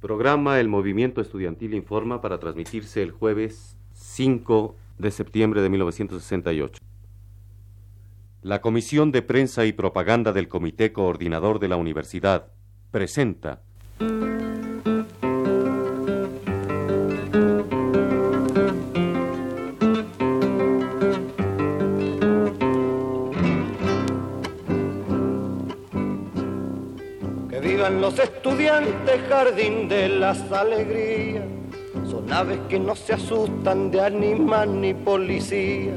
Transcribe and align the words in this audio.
Programa 0.00 0.60
el 0.60 0.68
Movimiento 0.68 1.20
Estudiantil 1.20 1.74
Informa 1.74 2.22
para 2.22 2.40
transmitirse 2.40 3.02
el 3.02 3.10
jueves 3.10 3.76
5 3.92 4.74
de 4.96 5.10
septiembre 5.10 5.60
de 5.60 5.68
1968. 5.68 6.80
La 8.40 8.62
Comisión 8.62 9.12
de 9.12 9.20
Prensa 9.20 9.66
y 9.66 9.74
Propaganda 9.74 10.32
del 10.32 10.48
Comité 10.48 10.94
Coordinador 10.94 11.58
de 11.58 11.68
la 11.68 11.76
Universidad 11.76 12.46
presenta 12.90 13.60
estudiantes, 28.42 29.20
jardín 29.28 29.86
de 29.86 30.08
las 30.08 30.50
alegrías. 30.50 31.44
Son 32.10 32.32
aves 32.32 32.58
que 32.70 32.78
no 32.78 32.96
se 32.96 33.12
asustan 33.12 33.90
de 33.90 34.00
animal 34.00 34.80
ni 34.80 34.94
policía. 34.94 35.92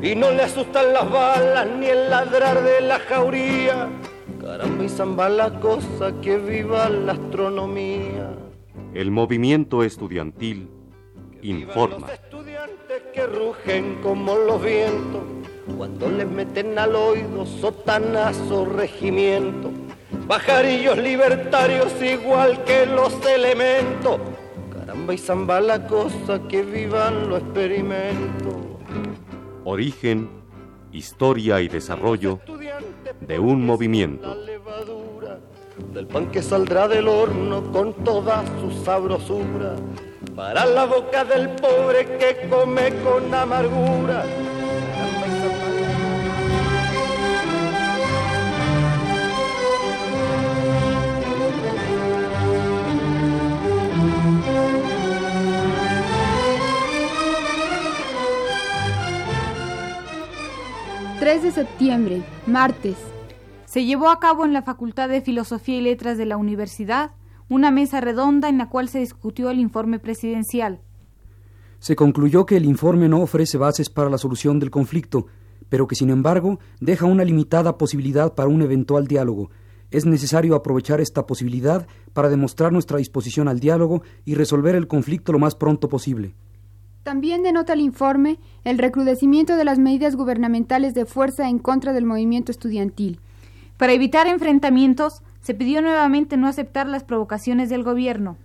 Y 0.00 0.14
no 0.14 0.30
le 0.30 0.44
asustan 0.44 0.94
las 0.94 1.10
balas 1.10 1.68
ni 1.78 1.86
el 1.86 2.08
ladrar 2.08 2.62
de 2.62 2.80
la 2.80 2.98
jauría. 3.00 3.90
Caramba 4.40 4.82
y 4.82 4.88
zamba 4.88 5.28
la 5.28 5.60
cosa 5.60 6.14
que 6.22 6.38
viva 6.38 6.88
la 6.88 7.12
astronomía. 7.12 8.30
el 8.94 9.10
Movimiento 9.10 9.82
Estudiantil 9.82 10.70
Informa. 11.42 12.06
Los 12.06 12.12
estudiantes 12.12 13.02
que 13.12 13.26
rugen 13.26 13.98
como 14.02 14.36
los 14.36 14.62
vientos 14.62 15.22
cuando 15.76 16.08
les 16.08 16.28
meten 16.28 16.78
al 16.78 16.94
oído 16.96 17.44
sotanazo 17.44 18.64
regimiento. 18.64 19.70
Pajarillos 20.28 20.98
libertarios 20.98 21.92
igual 22.02 22.64
que 22.64 22.86
los 22.86 23.14
elementos. 23.26 24.20
Caramba 24.72 25.14
y 25.14 25.18
zamba 25.18 25.60
la 25.60 25.86
cosa 25.86 26.40
que 26.48 26.62
vivan 26.62 27.28
los 27.28 27.40
experimentos. 27.40 28.54
Origen, 29.64 30.28
historia 30.92 31.60
y 31.60 31.68
desarrollo 31.68 32.40
de 33.20 33.38
un 33.38 33.64
movimiento. 33.66 34.28
la 34.28 34.34
levadura 34.36 35.38
del 35.92 36.06
pan 36.06 36.30
que 36.30 36.42
saldrá 36.42 36.88
del 36.88 37.08
horno 37.08 37.72
con 37.72 37.92
toda 38.04 38.44
su 38.60 38.70
sabrosura 38.84 39.76
para 40.34 40.66
la 40.66 40.84
boca 40.84 41.24
del 41.24 41.48
pobre 41.50 42.18
que 42.18 42.48
come 42.48 42.92
con 43.02 43.32
amargura. 43.32 44.24
3 61.24 61.42
de 61.42 61.52
septiembre, 61.52 62.22
martes. 62.46 62.96
Se 63.64 63.86
llevó 63.86 64.10
a 64.10 64.20
cabo 64.20 64.44
en 64.44 64.52
la 64.52 64.60
Facultad 64.60 65.08
de 65.08 65.22
Filosofía 65.22 65.78
y 65.78 65.80
Letras 65.80 66.18
de 66.18 66.26
la 66.26 66.36
Universidad 66.36 67.12
una 67.48 67.70
mesa 67.70 68.02
redonda 68.02 68.50
en 68.50 68.58
la 68.58 68.68
cual 68.68 68.90
se 68.90 68.98
discutió 68.98 69.48
el 69.48 69.58
informe 69.58 69.98
presidencial. 69.98 70.82
Se 71.78 71.96
concluyó 71.96 72.44
que 72.44 72.58
el 72.58 72.66
informe 72.66 73.08
no 73.08 73.22
ofrece 73.22 73.56
bases 73.56 73.88
para 73.88 74.10
la 74.10 74.18
solución 74.18 74.58
del 74.60 74.70
conflicto, 74.70 75.24
pero 75.70 75.86
que 75.86 75.94
sin 75.94 76.10
embargo 76.10 76.58
deja 76.78 77.06
una 77.06 77.24
limitada 77.24 77.78
posibilidad 77.78 78.34
para 78.34 78.50
un 78.50 78.60
eventual 78.60 79.06
diálogo. 79.06 79.48
Es 79.90 80.04
necesario 80.04 80.54
aprovechar 80.54 81.00
esta 81.00 81.26
posibilidad 81.26 81.86
para 82.12 82.28
demostrar 82.28 82.70
nuestra 82.70 82.98
disposición 82.98 83.48
al 83.48 83.60
diálogo 83.60 84.02
y 84.26 84.34
resolver 84.34 84.74
el 84.74 84.88
conflicto 84.88 85.32
lo 85.32 85.38
más 85.38 85.54
pronto 85.54 85.88
posible. 85.88 86.34
También 87.04 87.42
denota 87.42 87.74
el 87.74 87.80
informe 87.80 88.38
el 88.64 88.78
recrudecimiento 88.78 89.56
de 89.56 89.64
las 89.64 89.78
medidas 89.78 90.16
gubernamentales 90.16 90.94
de 90.94 91.04
fuerza 91.04 91.50
en 91.50 91.58
contra 91.58 91.92
del 91.92 92.06
movimiento 92.06 92.50
estudiantil. 92.50 93.20
Para 93.76 93.92
evitar 93.92 94.26
enfrentamientos, 94.26 95.22
se 95.42 95.52
pidió 95.52 95.82
nuevamente 95.82 96.38
no 96.38 96.48
aceptar 96.48 96.88
las 96.88 97.04
provocaciones 97.04 97.68
del 97.68 97.82
gobierno. 97.82 98.38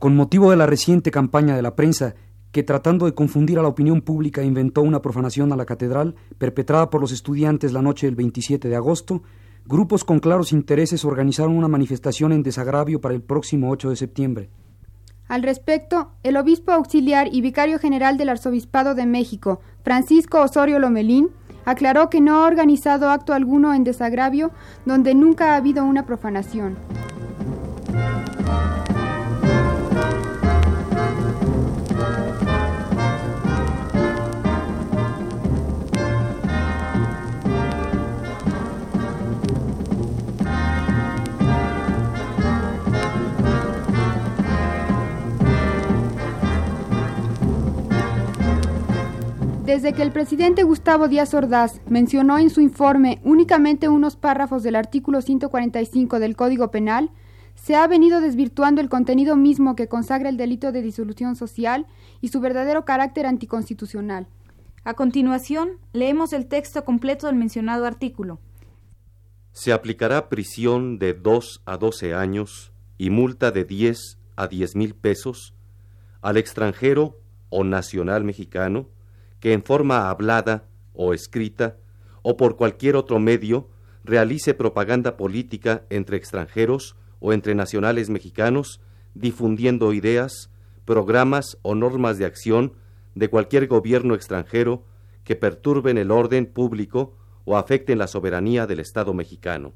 Con 0.00 0.16
motivo 0.16 0.50
de 0.50 0.56
la 0.56 0.66
reciente 0.66 1.12
campaña 1.12 1.54
de 1.54 1.62
la 1.62 1.76
prensa, 1.76 2.16
que 2.50 2.64
tratando 2.64 3.06
de 3.06 3.14
confundir 3.14 3.60
a 3.60 3.62
la 3.62 3.68
opinión 3.68 4.00
pública 4.00 4.42
inventó 4.42 4.82
una 4.82 5.00
profanación 5.00 5.52
a 5.52 5.56
la 5.56 5.64
catedral 5.64 6.16
perpetrada 6.38 6.90
por 6.90 7.00
los 7.00 7.12
estudiantes 7.12 7.72
la 7.72 7.82
noche 7.82 8.08
del 8.08 8.16
27 8.16 8.68
de 8.68 8.74
agosto, 8.74 9.22
grupos 9.64 10.02
con 10.02 10.18
claros 10.18 10.52
intereses 10.52 11.04
organizaron 11.04 11.56
una 11.56 11.68
manifestación 11.68 12.32
en 12.32 12.42
desagravio 12.42 13.00
para 13.00 13.14
el 13.14 13.22
próximo 13.22 13.70
8 13.70 13.90
de 13.90 13.96
septiembre. 13.96 14.50
Al 15.28 15.42
respecto, 15.42 16.12
el 16.22 16.36
obispo 16.36 16.70
auxiliar 16.72 17.28
y 17.32 17.40
vicario 17.40 17.78
general 17.78 18.16
del 18.16 18.28
Arzobispado 18.28 18.94
de 18.94 19.06
México, 19.06 19.60
Francisco 19.82 20.40
Osorio 20.40 20.78
Lomelín, 20.78 21.30
aclaró 21.64 22.08
que 22.10 22.20
no 22.20 22.36
ha 22.36 22.46
organizado 22.46 23.10
acto 23.10 23.32
alguno 23.32 23.74
en 23.74 23.82
desagravio 23.82 24.52
donde 24.84 25.14
nunca 25.14 25.52
ha 25.52 25.56
habido 25.56 25.84
una 25.84 26.06
profanación. 26.06 26.76
Desde 49.66 49.92
que 49.94 50.02
el 50.02 50.12
presidente 50.12 50.62
Gustavo 50.62 51.08
Díaz 51.08 51.34
Ordaz 51.34 51.80
mencionó 51.88 52.38
en 52.38 52.50
su 52.50 52.60
informe 52.60 53.20
únicamente 53.24 53.88
unos 53.88 54.14
párrafos 54.14 54.62
del 54.62 54.76
artículo 54.76 55.20
145 55.20 56.20
del 56.20 56.36
Código 56.36 56.70
Penal, 56.70 57.10
se 57.56 57.74
ha 57.74 57.84
venido 57.88 58.20
desvirtuando 58.20 58.80
el 58.80 58.88
contenido 58.88 59.34
mismo 59.34 59.74
que 59.74 59.88
consagra 59.88 60.28
el 60.28 60.36
delito 60.36 60.70
de 60.70 60.82
disolución 60.82 61.34
social 61.34 61.88
y 62.20 62.28
su 62.28 62.38
verdadero 62.38 62.84
carácter 62.84 63.26
anticonstitucional. 63.26 64.28
A 64.84 64.94
continuación, 64.94 65.80
leemos 65.92 66.32
el 66.32 66.46
texto 66.46 66.84
completo 66.84 67.26
del 67.26 67.34
mencionado 67.34 67.86
artículo. 67.86 68.38
Se 69.50 69.72
aplicará 69.72 70.28
prisión 70.28 71.00
de 71.00 71.12
2 71.12 71.62
a 71.66 71.76
12 71.76 72.14
años 72.14 72.72
y 72.98 73.10
multa 73.10 73.50
de 73.50 73.64
10 73.64 74.20
a 74.36 74.46
10 74.46 74.76
mil 74.76 74.94
pesos 74.94 75.54
al 76.22 76.36
extranjero 76.36 77.18
o 77.50 77.64
nacional 77.64 78.22
mexicano 78.22 78.90
que 79.40 79.52
en 79.52 79.62
forma 79.62 80.10
hablada 80.10 80.64
o 80.94 81.14
escrita 81.14 81.76
o 82.22 82.36
por 82.36 82.56
cualquier 82.56 82.96
otro 82.96 83.18
medio 83.18 83.68
realice 84.04 84.54
propaganda 84.54 85.16
política 85.16 85.84
entre 85.90 86.16
extranjeros 86.16 86.96
o 87.20 87.32
entre 87.32 87.54
nacionales 87.54 88.08
mexicanos 88.08 88.80
difundiendo 89.14 89.92
ideas, 89.92 90.50
programas 90.84 91.58
o 91.62 91.74
normas 91.74 92.18
de 92.18 92.26
acción 92.26 92.74
de 93.14 93.28
cualquier 93.28 93.66
gobierno 93.66 94.14
extranjero 94.14 94.84
que 95.24 95.36
perturben 95.36 95.98
el 95.98 96.10
orden 96.10 96.46
público 96.46 97.16
o 97.44 97.56
afecten 97.56 97.98
la 97.98 98.06
soberanía 98.06 98.66
del 98.66 98.80
Estado 98.80 99.14
mexicano. 99.14 99.72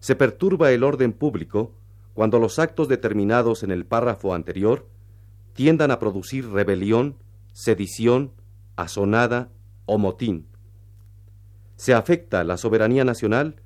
Se 0.00 0.16
perturba 0.16 0.70
el 0.72 0.82
orden 0.82 1.12
público 1.12 1.74
cuando 2.14 2.38
los 2.38 2.58
actos 2.58 2.88
determinados 2.88 3.62
en 3.62 3.70
el 3.70 3.84
párrafo 3.84 4.34
anterior 4.34 4.86
tiendan 5.52 5.90
a 5.90 5.98
producir 5.98 6.48
rebelión, 6.50 7.16
sedición, 7.54 8.32
asonada 8.76 9.48
o 9.86 9.96
motín. 9.96 10.46
Se 11.76 11.94
afecta 11.94 12.44
la 12.44 12.58
soberanía 12.58 13.04
nacional 13.04 13.62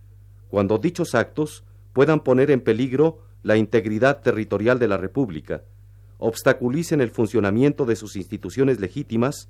cuando 0.49 0.79
dichos 0.79 1.15
actos 1.15 1.65
puedan 1.93 2.21
poner 2.21 2.51
en 2.51 2.61
peligro 2.61 3.19
la 3.43 3.57
integridad 3.57 4.21
territorial 4.21 4.79
de 4.79 4.89
la 4.89 4.99
República, 4.99 5.65
obstaculicen 6.19 7.01
el 7.01 7.11
funcionamiento 7.11 7.87
de 7.87 7.97
sus 7.97 8.17
instituciones 8.17 8.79
legítimas 8.79 9.49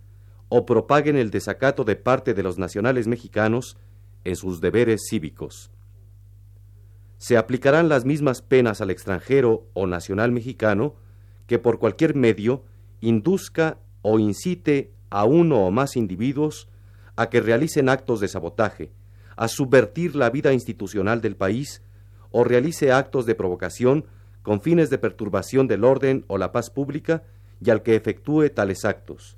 o 0.49 0.65
propaguen 0.65 1.17
el 1.17 1.31
desacato 1.31 1.85
de 1.85 1.97
parte 1.97 2.33
de 2.33 2.43
los 2.43 2.59
nacionales 2.59 3.07
mexicanos 3.07 3.77
en 4.25 4.37
sus 4.37 4.61
deberes 4.61 5.03
cívicos. 5.09 5.71
Se 7.19 7.37
aplicarán 7.37 7.89
las 7.89 8.05
mismas 8.05 8.43
penas 8.43 8.81
al 8.81 8.91
extranjero 8.91 9.67
o 9.75 9.87
nacional 9.87 10.31
mexicano 10.31 10.95
que 11.47 11.59
por 11.59 11.79
cualquier 11.79 12.15
medio 12.15 12.65
induzca 13.01 13.79
o 14.03 14.19
incite 14.19 14.93
a 15.11 15.25
uno 15.25 15.67
o 15.67 15.71
más 15.71 15.97
individuos 15.97 16.69
a 17.17 17.29
que 17.31 17.41
realicen 17.41 17.89
actos 17.89 18.21
de 18.21 18.29
sabotaje, 18.29 18.93
a 19.37 19.49
subvertir 19.49 20.15
la 20.15 20.31
vida 20.31 20.53
institucional 20.53 21.21
del 21.21 21.37
país 21.37 21.83
o 22.31 22.45
realice 22.45 22.93
actos 22.93 23.27
de 23.27 23.35
provocación 23.35 24.07
con 24.43 24.61
fines 24.61 24.91
de 24.91 24.99
perturbación 24.99 25.67
del 25.67 25.85
orden 25.85 26.25
o 26.29 26.39
la 26.39 26.53
paz 26.53 26.71
pública 26.71 27.23
y 27.61 27.71
al 27.71 27.83
que 27.83 27.97
efectúe 27.97 28.51
tales 28.51 28.85
actos. 28.85 29.37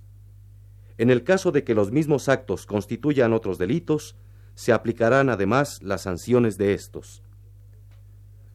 En 0.99 1.11
el 1.11 1.25
caso 1.25 1.51
de 1.53 1.65
que 1.65 1.75
los 1.75 1.91
mismos 1.91 2.29
actos 2.29 2.67
constituyan 2.67 3.33
otros 3.33 3.57
delitos, 3.57 4.17
se 4.55 4.73
aplicarán 4.73 5.31
además 5.31 5.79
las 5.83 6.03
sanciones 6.03 6.59
de 6.59 6.75
estos. 6.75 7.23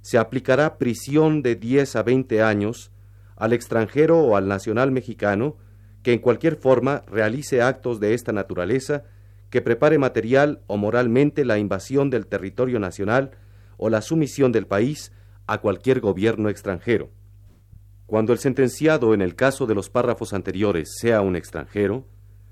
se 0.02 0.20
aplicará 0.20 0.78
prisión 0.78 1.42
de 1.42 1.56
10 1.56 1.96
a 1.96 2.04
20 2.04 2.44
años 2.44 2.92
al 3.36 3.54
extranjero 3.54 4.20
o 4.20 4.36
al 4.36 4.48
nacional 4.48 4.92
mexicano 4.92 5.58
que 6.06 6.14
en 6.14 6.20
cualquier 6.20 6.56
forma 6.56 7.04
realice 7.08 7.64
actos 7.64 8.00
de 8.00 8.14
esta 8.14 8.32
naturaleza, 8.32 9.06
que 9.50 9.64
prepare 9.64 9.98
material 9.98 10.62
o 10.68 10.78
moralmente 10.78 11.44
la 11.46 11.58
invasión 11.58 12.12
del 12.12 12.28
territorio 12.28 12.80
nacional 12.80 13.32
o 13.78 13.90
la 13.90 14.04
sumisión 14.04 14.52
del 14.52 14.68
país 14.68 15.12
a 15.48 15.62
cualquier 15.62 16.02
gobierno 16.02 16.50
extranjero. 16.50 17.10
Cuando 18.06 18.34
el 18.34 18.38
sentenciado 18.38 19.16
en 19.16 19.24
el 19.24 19.34
caso 19.34 19.66
de 19.66 19.74
los 19.74 19.90
párrafos 19.90 20.34
anteriores 20.34 20.94
sea 20.96 21.22
un 21.22 21.36
extranjero, 21.36 22.06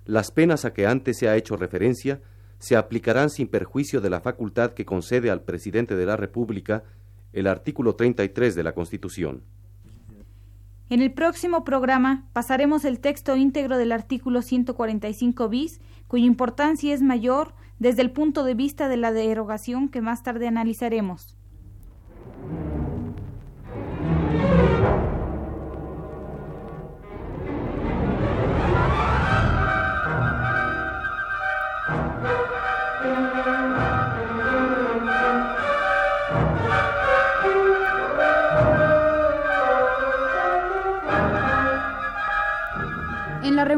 las 0.06 0.32
penas 0.32 0.66
a 0.66 0.74
que 0.74 0.88
antes 0.88 1.20
se 1.20 1.30
ha 1.30 1.36
hecho 1.36 1.56
referencia 1.56 2.22
se 2.58 2.76
aplicarán 2.76 3.30
sin 3.30 3.50
perjuicio 3.50 4.02
de 4.02 4.10
la 4.10 4.20
facultad 4.20 4.72
que 4.72 4.84
concede 4.84 5.30
al 5.30 5.44
presidente 5.44 5.96
de 5.96 6.08
la 6.08 6.18
República 6.18 6.86
el 7.34 7.46
artículo 7.46 7.94
33 7.94 8.56
de 8.56 8.64
la 8.64 8.74
Constitución. 8.74 9.44
En 10.90 11.02
el 11.02 11.14
próximo 11.14 11.64
programa 11.64 12.28
pasaremos 12.34 12.86
el 12.86 13.00
texto 13.00 13.36
íntegro 13.36 13.78
del 13.78 13.92
artículo 13.92 14.42
145 14.42 15.50
bis, 15.50 15.80
cuya 16.08 16.26
importancia 16.26 16.94
es 16.94 17.02
mayor 17.02 17.54
desde 17.80 18.02
el 18.02 18.12
punto 18.12 18.44
de 18.44 18.54
vista 18.54 18.88
de 18.90 18.98
la 18.98 19.12
derogación 19.12 19.90
que 19.90 20.02
más 20.02 20.24
tarde 20.24 20.48
analizaremos. 20.48 21.38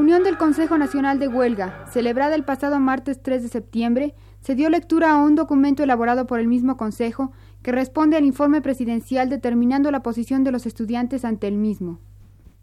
Reunión 0.05 0.23
del 0.23 0.37
Consejo 0.37 0.77
Nacional 0.77 1.17
de 1.17 1.27
Huelga, 1.27 1.87
celebrada 1.91 2.35
el 2.35 2.43
pasado 2.43 2.79
martes 2.79 3.23
3 3.23 3.41
de 3.41 3.49
septiembre, 3.49 4.13
se 4.39 4.53
dio 4.53 4.69
lectura 4.69 5.09
a 5.09 5.15
un 5.15 5.33
documento 5.33 5.81
elaborado 5.81 6.27
por 6.27 6.39
el 6.39 6.47
mismo 6.47 6.77
Consejo 6.77 7.31
que 7.63 7.71
responde 7.71 8.15
al 8.15 8.23
informe 8.23 8.61
presidencial 8.61 9.29
determinando 9.29 9.89
la 9.89 10.03
posición 10.03 10.43
de 10.43 10.51
los 10.51 10.67
estudiantes 10.67 11.25
ante 11.25 11.47
el 11.47 11.55
mismo. 11.55 11.97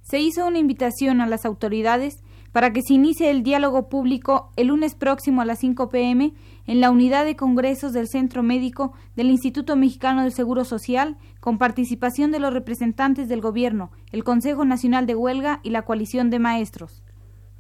Se 0.02 0.20
hizo 0.20 0.46
una 0.46 0.60
invitación 0.60 1.20
a 1.20 1.26
las 1.26 1.44
autoridades 1.44 2.22
para 2.52 2.72
que 2.72 2.80
se 2.80 2.94
inicie 2.94 3.28
el 3.28 3.42
diálogo 3.42 3.88
público 3.88 4.52
el 4.54 4.68
lunes 4.68 4.94
próximo 4.94 5.40
a 5.40 5.44
las 5.44 5.58
5 5.58 5.88
pm 5.88 6.34
en 6.68 6.80
la 6.80 6.92
unidad 6.92 7.24
de 7.24 7.34
congresos 7.34 7.92
del 7.92 8.06
Centro 8.06 8.44
Médico 8.44 8.92
del 9.16 9.30
Instituto 9.30 9.74
Mexicano 9.74 10.22
del 10.22 10.32
Seguro 10.32 10.64
Social, 10.64 11.16
con 11.40 11.58
participación 11.58 12.30
de 12.30 12.38
los 12.38 12.52
representantes 12.52 13.28
del 13.28 13.40
Gobierno, 13.40 13.90
el 14.12 14.22
Consejo 14.22 14.64
Nacional 14.64 15.06
de 15.06 15.16
Huelga 15.16 15.58
y 15.64 15.70
la 15.70 15.82
Coalición 15.82 16.30
de 16.30 16.38
Maestros. 16.38 17.02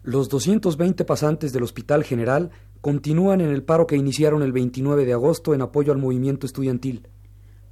Los 0.04 0.28
220 0.28 1.04
pasantes 1.04 1.52
del 1.52 1.62
Hospital 1.62 2.02
General 2.02 2.50
continúan 2.80 3.40
en 3.40 3.50
el 3.50 3.62
paro 3.62 3.86
que 3.86 3.94
iniciaron 3.94 4.42
el 4.42 4.50
29 4.50 5.04
de 5.04 5.12
agosto 5.12 5.54
en 5.54 5.62
apoyo 5.62 5.92
al 5.92 5.98
movimiento 5.98 6.44
estudiantil. 6.44 7.06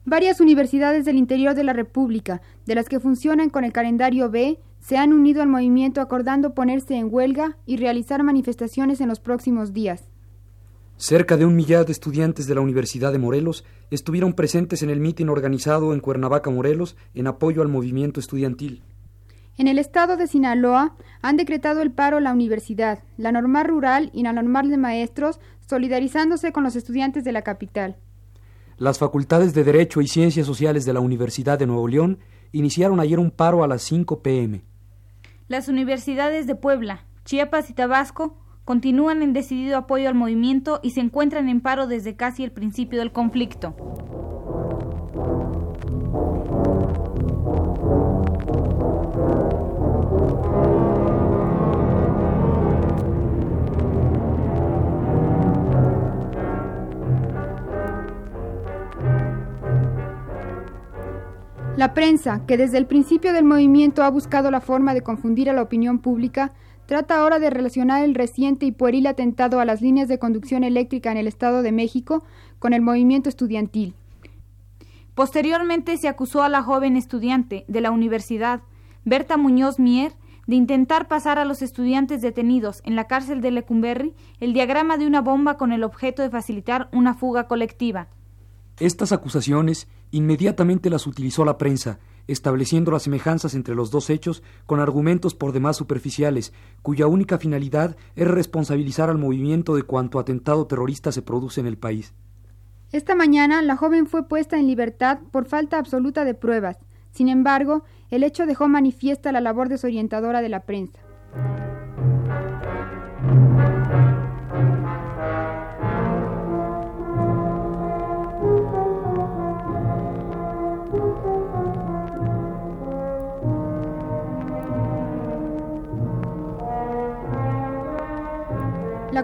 Varias 0.05 0.41
universidades 0.41 1.05
del 1.05 1.17
interior 1.17 1.57
de 1.57 1.65
la 1.65 1.73
República, 1.73 2.41
de 2.67 2.77
las 2.77 2.89
que 2.89 3.01
funcionan 3.01 3.51
con 3.51 3.65
el 3.65 3.73
calendario 3.73 4.31
B, 4.31 4.61
se 4.79 4.97
han 4.97 5.13
unido 5.13 5.43
al 5.43 5.49
movimiento 5.49 6.01
acordando 6.01 6.55
ponerse 6.55 6.95
en 6.95 7.13
huelga 7.13 7.59
y 7.67 7.79
realizar 7.79 8.23
manifestaciones 8.23 9.01
en 9.01 9.09
los 9.09 9.19
próximos 9.19 9.73
días. 9.73 10.05
Cerca 10.97 11.37
de 11.37 11.47
un 11.47 11.57
millar 11.57 11.85
de 11.85 11.93
estudiantes 11.93 12.47
de 12.47 12.55
la 12.55 12.61
Universidad 12.61 13.11
de 13.11 13.19
Morelos 13.19 13.65
estuvieron 13.91 14.35
presentes 14.35 14.85
en 14.85 14.91
el 14.91 15.01
mitin 15.01 15.31
organizado 15.31 15.95
en 15.95 16.01
Cuernavaca, 16.01 16.51
Morelos, 16.51 16.97
en 17.13 17.27
apoyo 17.27 17.61
al 17.63 17.69
movimiento 17.69 18.21
estudiantil. 18.21 18.83
En 19.61 19.69
el 19.69 19.79
estado 19.79 20.17
de 20.17 20.27
Sinaloa 20.27 20.97
han 21.21 21.37
decretado 21.37 21.83
el 21.83 21.93
paro 21.93 22.19
la 22.19 22.33
universidad, 22.33 23.01
la 23.19 23.31
normal 23.31 23.67
rural 23.67 24.11
y 24.15 24.23
la 24.23 24.33
normal 24.33 24.71
de 24.71 24.79
maestros, 24.79 25.39
solidarizándose 25.69 26.51
con 26.51 26.65
los 26.65 26.77
estudiantes 26.77 27.25
de 27.25 27.33
la 27.33 27.43
capital. 27.43 27.99
Las 28.79 28.99
facultades 28.99 29.53
de 29.53 29.63
Derecho 29.63 30.01
y 30.01 30.09
Ciencias 30.09 30.47
Sociales 30.47 30.87
de 30.87 30.95
la 30.95 31.01
Universidad 31.01 31.59
de 31.59 31.67
Nuevo 31.67 31.89
León 31.89 32.21
iniciaron 32.53 33.01
ayer 33.01 33.19
un 33.19 33.31
paro 33.31 33.63
a 33.63 33.69
las 33.69 33.83
5 33.83 34.23
pm. 34.23 34.63
Las 35.47 35.69
universidades 35.69 36.47
de 36.47 36.55
Puebla, 36.55 37.05
Chiapas 37.27 37.69
y 37.69 37.75
Tabasco 37.75 38.39
continúan 38.65 39.21
en 39.21 39.35
decidido 39.35 39.77
apoyo 39.77 40.09
al 40.09 40.15
movimiento 40.15 40.81
y 40.83 40.93
se 40.93 41.01
encuentran 41.01 41.51
en 41.51 41.61
paro 41.61 41.87
desde 41.87 42.17
casi 42.17 42.45
el 42.45 42.53
principio 42.53 43.01
del 43.01 43.13
conflicto. 43.13 43.77
La 61.81 61.95
prensa, 61.95 62.45
que 62.47 62.59
desde 62.59 62.77
el 62.77 62.85
principio 62.85 63.33
del 63.33 63.47
movimiento 63.47 64.03
ha 64.03 64.11
buscado 64.11 64.51
la 64.51 64.61
forma 64.61 64.93
de 64.93 65.01
confundir 65.01 65.49
a 65.49 65.55
la 65.55 65.63
opinión 65.63 65.99
pública, 65.99 66.53
trata 66.85 67.17
ahora 67.17 67.39
de 67.39 67.49
relacionar 67.49 68.05
el 68.05 68.15
reciente 68.15 68.67
y 68.67 68.71
pueril 68.71 69.07
atentado 69.07 69.61
a 69.61 69.65
las 69.65 69.81
líneas 69.81 70.07
de 70.07 70.19
conducción 70.19 70.63
eléctrica 70.63 71.11
en 71.11 71.17
el 71.17 71.27
Estado 71.27 71.63
de 71.63 71.73
México 71.73 72.23
con 72.59 72.75
el 72.75 72.83
movimiento 72.83 73.31
estudiantil. 73.31 73.95
Posteriormente 75.15 75.97
se 75.97 76.09
acusó 76.09 76.43
a 76.43 76.51
la 76.51 76.63
joven 76.63 76.99
estudiante 76.99 77.65
de 77.67 77.81
la 77.81 77.93
universidad, 77.93 78.61
Berta 79.07 79.39
Muñoz 79.39 79.79
Mier, 79.79 80.13
de 80.47 80.57
intentar 80.57 81.09
pasar 81.09 81.39
a 81.39 81.47
los 81.47 81.63
estudiantes 81.63 82.21
detenidos 82.21 82.83
en 82.85 82.95
la 82.95 83.05
cárcel 83.05 83.41
de 83.41 83.53
Lecumberri 83.53 84.13
el 84.39 84.53
diagrama 84.53 84.99
de 84.99 85.07
una 85.07 85.23
bomba 85.23 85.57
con 85.57 85.73
el 85.73 85.83
objeto 85.83 86.21
de 86.21 86.29
facilitar 86.29 86.91
una 86.93 87.15
fuga 87.15 87.49
colectiva. 87.49 88.09
Estas 88.81 89.13
acusaciones 89.13 89.89
inmediatamente 90.11 90.89
las 90.89 91.07
utilizó 91.07 91.45
la 91.45 91.59
prensa, 91.59 91.99
estableciendo 92.27 92.91
las 92.91 93.03
semejanzas 93.03 93.55
entre 93.55 93.75
los 93.75 93.91
dos 93.91 94.09
hechos 94.09 94.43
con 94.65 94.81
argumentos 94.81 95.35
por 95.35 95.53
demás 95.53 95.77
superficiales, 95.77 96.55
cuya 96.81 97.07
única 97.07 97.37
finalidad 97.37 97.95
es 98.17 98.27
responsabilizar 98.27 99.11
al 99.11 99.19
movimiento 99.19 99.77
de 99.77 99.83
cuanto 99.83 100.19
atentado 100.19 100.67
terrorista 100.67 101.13
se 101.13 101.21
produce 101.21 101.61
en 101.61 101.67
el 101.67 101.77
país. 101.77 102.15
Esta 102.91 103.15
mañana 103.15 103.61
la 103.61 103.77
joven 103.77 104.07
fue 104.07 104.27
puesta 104.27 104.59
en 104.59 104.67
libertad 104.67 105.19
por 105.31 105.45
falta 105.45 105.79
absoluta 105.79 106.25
de 106.25 106.33
pruebas. 106.33 106.79
Sin 107.11 107.29
embargo, 107.29 107.85
el 108.09 108.23
hecho 108.23 108.47
dejó 108.47 108.67
manifiesta 108.67 109.31
la 109.31 109.43
labor 109.43 109.69
desorientadora 109.69 110.41
de 110.41 110.49
la 110.49 110.61
prensa. 110.61 111.01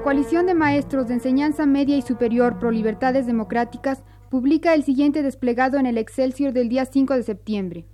Coalición 0.06 0.46
de 0.46 0.54
maestros 0.54 1.08
de 1.08 1.14
enseñanza 1.14 1.66
media 1.66 1.96
y 1.96 2.00
superior 2.00 2.60
pro 2.60 2.70
libertades 2.70 3.26
democráticas 3.26 4.04
publica 4.30 4.72
el 4.72 4.84
siguiente 4.84 5.20
desplegado 5.24 5.78
en 5.78 5.86
el 5.86 5.98
Excelsior 5.98 6.52
del 6.52 6.68
día 6.68 6.84
5 6.84 7.14
de 7.14 7.24
septiembre. 7.24 7.84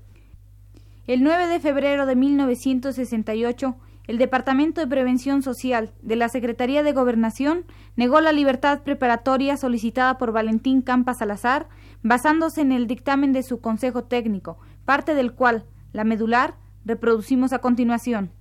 El 1.07 1.23
9 1.23 1.47
de 1.47 1.59
febrero 1.59 2.05
de 2.05 2.15
1968, 2.15 3.77
el 4.09 4.19
Departamento 4.19 4.83
de 4.83 4.89
Prevención 4.89 5.43
Social 5.43 5.95
de 6.03 6.17
la 6.17 6.29
Secretaría 6.29 6.83
de 6.83 6.93
Gobernación 6.93 7.65
negó 7.97 8.21
la 8.21 8.33
libertad 8.33 8.83
preparatoria 8.83 9.57
solicitada 9.57 10.19
por 10.19 10.33
Valentín 10.33 10.83
Campa 10.83 11.15
Salazar, 11.15 11.71
basándose 12.03 12.61
en 12.61 12.73
el 12.73 12.87
dictamen 12.89 13.33
de 13.33 13.43
su 13.43 13.63
Consejo 13.63 14.05
Técnico, 14.05 14.59
parte 14.85 15.15
del 15.15 15.33
cual, 15.33 15.65
la 15.95 16.05
medular, 16.05 16.57
reproducimos 16.85 17.55
a 17.55 17.61
continuación. 17.61 18.33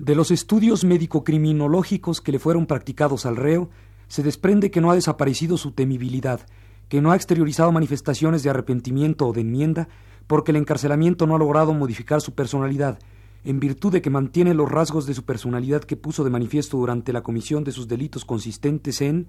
De 0.00 0.14
los 0.14 0.30
estudios 0.30 0.82
médico-criminológicos 0.82 2.22
que 2.22 2.32
le 2.32 2.38
fueron 2.38 2.64
practicados 2.64 3.26
al 3.26 3.36
reo, 3.36 3.68
se 4.08 4.22
desprende 4.22 4.70
que 4.70 4.80
no 4.80 4.90
ha 4.90 4.94
desaparecido 4.94 5.58
su 5.58 5.72
temibilidad, 5.72 6.40
que 6.88 7.02
no 7.02 7.12
ha 7.12 7.16
exteriorizado 7.16 7.70
manifestaciones 7.70 8.42
de 8.42 8.48
arrepentimiento 8.48 9.26
o 9.26 9.34
de 9.34 9.42
enmienda, 9.42 9.88
porque 10.26 10.52
el 10.52 10.56
encarcelamiento 10.56 11.26
no 11.26 11.34
ha 11.34 11.38
logrado 11.38 11.74
modificar 11.74 12.22
su 12.22 12.32
personalidad, 12.32 12.98
en 13.44 13.60
virtud 13.60 13.92
de 13.92 14.00
que 14.00 14.08
mantiene 14.08 14.54
los 14.54 14.70
rasgos 14.72 15.04
de 15.04 15.12
su 15.12 15.26
personalidad 15.26 15.84
que 15.84 15.98
puso 15.98 16.24
de 16.24 16.30
manifiesto 16.30 16.78
durante 16.78 17.12
la 17.12 17.20
comisión 17.20 17.62
de 17.62 17.72
sus 17.72 17.86
delitos 17.86 18.24
consistentes 18.24 19.02
en 19.02 19.26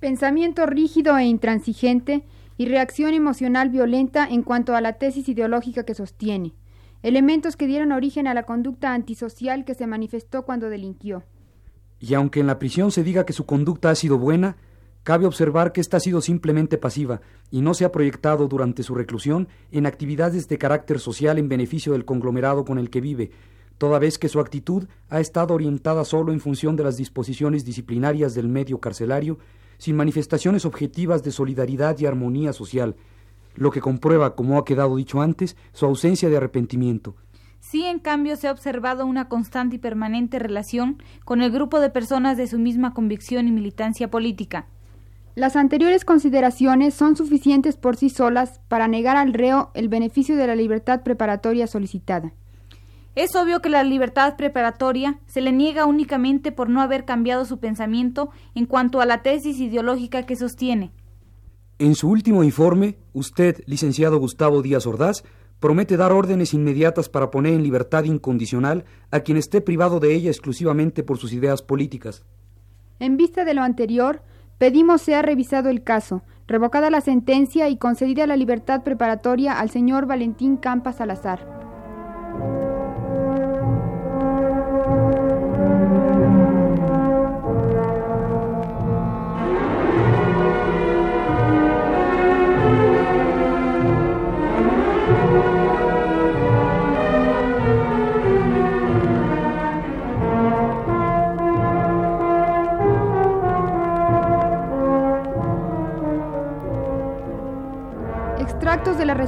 pensamiento 0.00 0.64
rígido 0.64 1.18
e 1.18 1.26
intransigente 1.26 2.24
y 2.56 2.64
reacción 2.64 3.12
emocional 3.12 3.68
violenta 3.68 4.26
en 4.26 4.42
cuanto 4.42 4.74
a 4.74 4.80
la 4.80 4.94
tesis 4.94 5.28
ideológica 5.28 5.82
que 5.82 5.94
sostiene 5.94 6.54
elementos 7.02 7.56
que 7.56 7.66
dieron 7.66 7.92
origen 7.92 8.26
a 8.26 8.34
la 8.34 8.44
conducta 8.44 8.94
antisocial 8.94 9.64
que 9.64 9.74
se 9.74 9.86
manifestó 9.86 10.44
cuando 10.44 10.68
delinquió. 10.68 11.22
Y 12.00 12.14
aunque 12.14 12.40
en 12.40 12.46
la 12.46 12.58
prisión 12.58 12.90
se 12.90 13.02
diga 13.02 13.26
que 13.26 13.32
su 13.32 13.46
conducta 13.46 13.90
ha 13.90 13.94
sido 13.94 14.18
buena, 14.18 14.56
Cabe 15.08 15.24
observar 15.24 15.72
que 15.72 15.80
ésta 15.80 15.96
ha 15.96 16.00
sido 16.00 16.20
simplemente 16.20 16.76
pasiva 16.76 17.22
y 17.50 17.62
no 17.62 17.72
se 17.72 17.86
ha 17.86 17.92
proyectado 17.92 18.46
durante 18.46 18.82
su 18.82 18.94
reclusión 18.94 19.48
en 19.72 19.86
actividades 19.86 20.48
de 20.48 20.58
carácter 20.58 20.98
social 20.98 21.38
en 21.38 21.48
beneficio 21.48 21.92
del 21.92 22.04
conglomerado 22.04 22.66
con 22.66 22.78
el 22.78 22.90
que 22.90 23.00
vive, 23.00 23.30
toda 23.78 23.98
vez 23.98 24.18
que 24.18 24.28
su 24.28 24.38
actitud 24.38 24.86
ha 25.08 25.20
estado 25.20 25.54
orientada 25.54 26.04
solo 26.04 26.30
en 26.30 26.40
función 26.40 26.76
de 26.76 26.84
las 26.84 26.98
disposiciones 26.98 27.64
disciplinarias 27.64 28.34
del 28.34 28.48
medio 28.48 28.80
carcelario, 28.80 29.38
sin 29.78 29.96
manifestaciones 29.96 30.66
objetivas 30.66 31.22
de 31.22 31.30
solidaridad 31.30 31.98
y 31.98 32.04
armonía 32.04 32.52
social, 32.52 32.94
lo 33.58 33.70
que 33.70 33.80
comprueba, 33.80 34.34
como 34.34 34.58
ha 34.58 34.64
quedado 34.64 34.96
dicho 34.96 35.20
antes, 35.20 35.56
su 35.72 35.86
ausencia 35.86 36.28
de 36.28 36.36
arrepentimiento. 36.36 37.16
Sí, 37.60 37.84
en 37.84 37.98
cambio, 37.98 38.36
se 38.36 38.48
ha 38.48 38.52
observado 38.52 39.04
una 39.04 39.28
constante 39.28 39.76
y 39.76 39.78
permanente 39.78 40.38
relación 40.38 41.02
con 41.24 41.42
el 41.42 41.50
grupo 41.50 41.80
de 41.80 41.90
personas 41.90 42.36
de 42.36 42.46
su 42.46 42.58
misma 42.58 42.94
convicción 42.94 43.48
y 43.48 43.52
militancia 43.52 44.10
política. 44.10 44.66
Las 45.34 45.54
anteriores 45.54 46.04
consideraciones 46.04 46.94
son 46.94 47.16
suficientes 47.16 47.76
por 47.76 47.96
sí 47.96 48.10
solas 48.10 48.60
para 48.68 48.88
negar 48.88 49.16
al 49.16 49.34
reo 49.34 49.70
el 49.74 49.88
beneficio 49.88 50.36
de 50.36 50.46
la 50.46 50.56
libertad 50.56 51.02
preparatoria 51.02 51.66
solicitada. 51.66 52.32
Es 53.14 53.34
obvio 53.34 53.60
que 53.60 53.68
la 53.68 53.82
libertad 53.82 54.36
preparatoria 54.36 55.18
se 55.26 55.40
le 55.40 55.52
niega 55.52 55.86
únicamente 55.86 56.52
por 56.52 56.68
no 56.68 56.80
haber 56.80 57.04
cambiado 57.04 57.44
su 57.44 57.58
pensamiento 57.58 58.30
en 58.54 58.66
cuanto 58.66 59.00
a 59.00 59.06
la 59.06 59.22
tesis 59.22 59.58
ideológica 59.58 60.22
que 60.22 60.36
sostiene. 60.36 60.92
En 61.78 61.94
su 61.94 62.08
último 62.08 62.42
informe, 62.44 62.98
usted, 63.12 63.62
licenciado 63.66 64.18
Gustavo 64.18 64.62
Díaz 64.62 64.86
Ordaz, 64.86 65.22
promete 65.60 65.96
dar 65.96 66.12
órdenes 66.12 66.54
inmediatas 66.54 67.08
para 67.08 67.30
poner 67.30 67.54
en 67.54 67.62
libertad 67.62 68.04
incondicional 68.04 68.84
a 69.10 69.20
quien 69.20 69.36
esté 69.36 69.60
privado 69.60 70.00
de 70.00 70.14
ella 70.14 70.30
exclusivamente 70.30 71.02
por 71.02 71.18
sus 71.18 71.32
ideas 71.32 71.62
políticas. 71.62 72.24
En 72.98 73.16
vista 73.16 73.44
de 73.44 73.54
lo 73.54 73.62
anterior, 73.62 74.22
Pedimos 74.58 75.02
sea 75.02 75.22
revisado 75.22 75.70
el 75.70 75.84
caso, 75.84 76.22
revocada 76.48 76.90
la 76.90 77.00
sentencia 77.00 77.68
y 77.68 77.76
concedida 77.76 78.26
la 78.26 78.36
libertad 78.36 78.82
preparatoria 78.82 79.60
al 79.60 79.70
señor 79.70 80.06
Valentín 80.06 80.56
Campa 80.56 80.92
Salazar. 80.92 81.46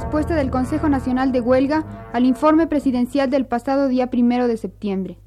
Respuesta 0.01 0.35
del 0.35 0.49
Consejo 0.49 0.89
Nacional 0.89 1.31
de 1.31 1.41
Huelga 1.41 2.09
al 2.11 2.25
informe 2.25 2.65
presidencial 2.65 3.29
del 3.29 3.45
pasado 3.45 3.87
día 3.87 4.07
primero 4.07 4.47
de 4.47 4.57
septiembre. 4.57 5.19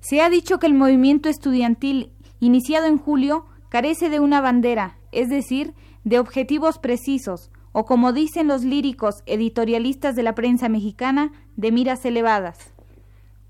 Se 0.00 0.20
ha 0.20 0.28
dicho 0.28 0.58
que 0.58 0.66
el 0.66 0.74
movimiento 0.74 1.30
estudiantil, 1.30 2.12
iniciado 2.38 2.86
en 2.88 2.98
julio, 2.98 3.46
carece 3.70 4.10
de 4.10 4.20
una 4.20 4.42
bandera, 4.42 4.98
es 5.12 5.30
decir, 5.30 5.72
de 6.04 6.18
objetivos 6.18 6.78
precisos, 6.78 7.50
o 7.72 7.86
como 7.86 8.12
dicen 8.12 8.48
los 8.48 8.64
líricos 8.64 9.22
editorialistas 9.24 10.14
de 10.14 10.24
la 10.24 10.34
prensa 10.34 10.68
mexicana, 10.68 11.32
de 11.56 11.72
miras 11.72 12.04
elevadas. 12.04 12.74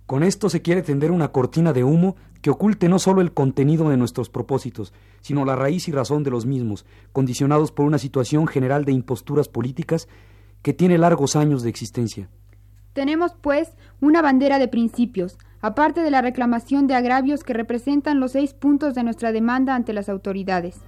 Con 0.07 0.23
esto 0.23 0.49
se 0.49 0.63
quiere 0.63 0.83
tender 0.83 1.11
una 1.11 1.33
cortina 1.33 1.73
de 1.73 1.83
humo 1.83 2.15
que 2.41 2.51
oculte 2.51 2.89
no 2.89 3.01
solo 3.01 3.21
el 3.21 3.33
contenido 3.33 3.89
de 3.89 3.97
nuestros 3.97 4.31
propósitos, 4.31 4.93
sino 5.21 5.45
la 5.45 5.57
raíz 5.57 5.89
y 5.89 5.91
razón 5.91 6.23
de 6.23 6.31
los 6.31 6.47
mismos, 6.47 6.87
condicionados 7.13 7.73
por 7.73 7.87
una 7.87 7.99
situación 7.99 8.47
general 8.47 8.85
de 8.85 8.93
imposturas 8.93 9.49
políticas 9.49 10.07
que 10.67 10.75
tiene 10.75 10.99
largos 10.99 11.37
años 11.37 11.63
de 11.63 11.71
existencia. 11.71 12.29
Tenemos, 12.93 13.37
pues, 13.41 13.69
una 14.01 14.21
bandera 14.21 14.59
de 14.59 14.67
principios, 14.67 15.39
aparte 15.61 16.01
de 16.01 16.11
la 16.11 16.23
reclamación 16.23 16.89
de 16.89 16.97
agravios 16.97 17.45
que 17.45 17.53
representan 17.53 18.19
los 18.19 18.33
seis 18.33 18.53
puntos 18.53 18.97
de 18.97 19.05
nuestra 19.05 19.31
demanda 19.31 19.77
ante 19.77 19.93
las 19.93 20.09
autoridades. 20.09 20.81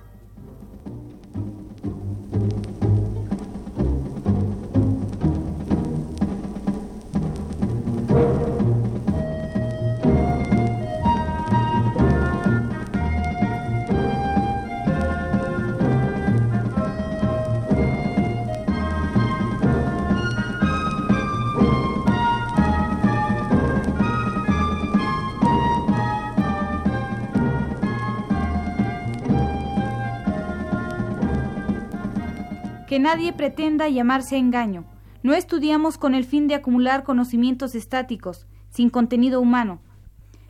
Que 32.88 32.98
nadie 32.98 33.34
pretenda 33.34 33.86
llamarse 33.90 34.38
engaño. 34.38 34.86
No 35.22 35.34
estudiamos 35.34 35.98
con 35.98 36.14
el 36.14 36.24
fin 36.24 36.48
de 36.48 36.54
acumular 36.54 37.04
conocimientos 37.04 37.74
estáticos, 37.74 38.46
sin 38.70 38.88
contenido 38.88 39.42
humano. 39.42 39.82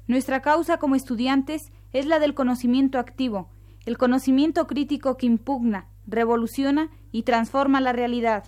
Nuestra 0.06 0.40
causa 0.40 0.78
como 0.78 0.94
estudiantes 0.94 1.72
es 1.92 2.06
la 2.06 2.20
del 2.20 2.34
conocimiento 2.34 3.00
activo, 3.00 3.50
el 3.86 3.98
conocimiento 3.98 4.68
crítico 4.68 5.16
que 5.16 5.26
impugna, 5.26 5.88
revoluciona 6.06 6.90
y 7.10 7.24
transforma 7.24 7.80
la 7.80 7.92
realidad. 7.92 8.44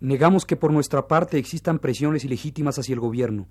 Negamos 0.00 0.44
que 0.44 0.56
por 0.56 0.70
nuestra 0.70 1.08
parte 1.08 1.38
existan 1.38 1.78
presiones 1.78 2.26
ilegítimas 2.26 2.78
hacia 2.78 2.92
el 2.92 3.00
gobierno, 3.00 3.48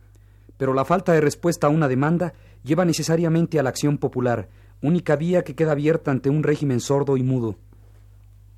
pero 0.57 0.75
la 0.75 0.85
falta 0.85 1.13
de 1.13 1.21
respuesta 1.21 1.65
a 1.65 1.71
una 1.71 1.87
demanda 1.87 2.33
lleva 2.63 2.85
necesariamente 2.85 3.59
a 3.59 3.63
la 3.63 3.69
acción 3.69 3.97
popular, 3.97 4.49
única 4.83 5.15
vía 5.15 5.43
que 5.43 5.55
queda 5.55 5.71
abierta 5.71 6.11
ante 6.11 6.29
un 6.29 6.43
régimen 6.43 6.79
sordo 6.79 7.17
y 7.17 7.23
mudo. 7.23 7.57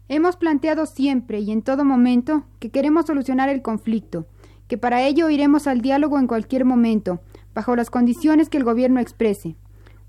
Hemos 0.10 0.36
planteado 0.36 0.86
siempre 0.86 1.40
y 1.40 1.52
en 1.52 1.62
todo 1.62 1.86
momento 1.86 2.44
que 2.60 2.70
queremos 2.70 3.06
solucionar 3.06 3.50
el 3.50 3.62
conflicto, 3.62 4.28
que 4.68 4.78
para 4.78 5.04
ello 5.04 5.30
iremos 5.30 5.66
al 5.66 5.82
diálogo 5.82 6.20
en 6.20 6.28
cualquier 6.28 6.66
momento, 6.66 7.22
bajo 7.54 7.76
las 7.76 7.90
condiciones 7.90 8.50
que 8.50 8.58
el 8.58 8.64
gobierno 8.64 9.00
exprese. 9.00 9.56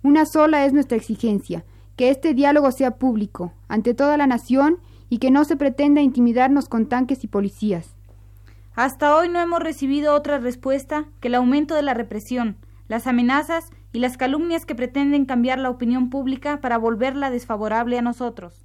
Una 0.03 0.27
sola 0.27 0.65
es 0.67 0.73
nuestra 0.73 0.97
exigencia, 0.97 1.65
que 1.97 2.11
este 2.11 2.35
diálogo 2.35 2.73
sea 2.73 2.97
público, 2.97 3.53
ante 3.69 3.95
toda 3.95 4.17
la 4.17 4.27
nación, 4.27 4.79
y 5.09 5.19
que 5.19 5.31
no 5.31 5.45
se 5.45 5.57
pretenda 5.57 6.01
intimidarnos 6.01 6.69
con 6.69 6.87
tanques 6.87 7.23
y 7.23 7.29
policías. 7.29 7.95
Hasta 8.75 9.17
hoy 9.17 9.29
no 9.29 9.39
hemos 9.39 9.61
recibido 9.61 10.15
otra 10.15 10.39
respuesta 10.39 11.05
que 11.21 11.29
el 11.29 11.37
aumento 11.37 11.77
de 11.77 11.83
la 11.83 11.95
represión, 11.95 12.57
las 12.89 13.07
amenazas 13.07 13.71
y 13.93 14.01
las 14.01 14.17
calumnias 14.17 14.67
que 14.67 14.75
pretenden 14.75 15.25
cambiar 15.25 15.61
la 15.61 15.71
opinión 15.71 16.11
pública 16.11 16.61
para 16.61 16.79
volverla 16.79 17.31
desfavorable 17.31 17.97
a 17.97 18.03
nosotros. 18.03 18.64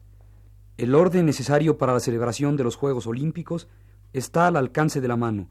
El 0.79 0.95
orden 0.95 1.25
necesario 1.25 1.77
para 1.77 1.91
la 1.91 1.99
celebración 1.99 2.55
de 2.55 2.63
los 2.63 2.77
Juegos 2.77 3.05
Olímpicos 3.05 3.67
está 4.13 4.47
al 4.47 4.55
alcance 4.55 5.01
de 5.01 5.09
la 5.09 5.17
mano. 5.17 5.49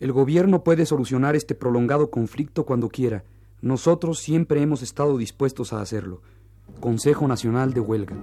El 0.00 0.10
gobierno 0.10 0.64
puede 0.64 0.84
solucionar 0.84 1.36
este 1.36 1.54
prolongado 1.54 2.10
conflicto 2.10 2.66
cuando 2.66 2.88
quiera. 2.88 3.22
Nosotros 3.60 4.18
siempre 4.18 4.60
hemos 4.60 4.82
estado 4.82 5.16
dispuestos 5.16 5.72
a 5.72 5.80
hacerlo. 5.80 6.22
Consejo 6.80 7.28
Nacional 7.28 7.72
de 7.72 7.78
Huelga. 7.78 8.16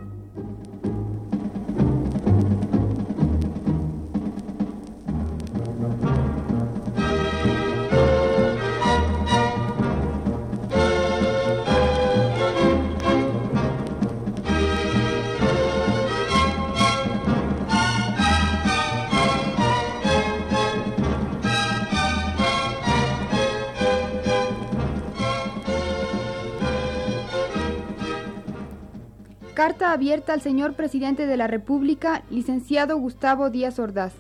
Carta 29.56 29.94
abierta 29.94 30.34
al 30.34 30.42
señor 30.42 30.74
presidente 30.74 31.28
de 31.28 31.38
la 31.38 31.48
República, 31.48 32.24
licenciado 32.30 32.98
Gustavo 32.98 33.50
Díaz 33.50 33.80
Ordaz. 33.80 34.12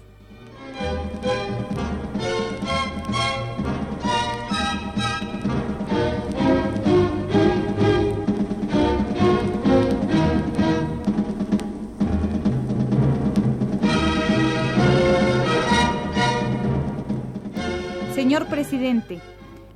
Señor 18.13 18.47
presidente, 18.47 19.19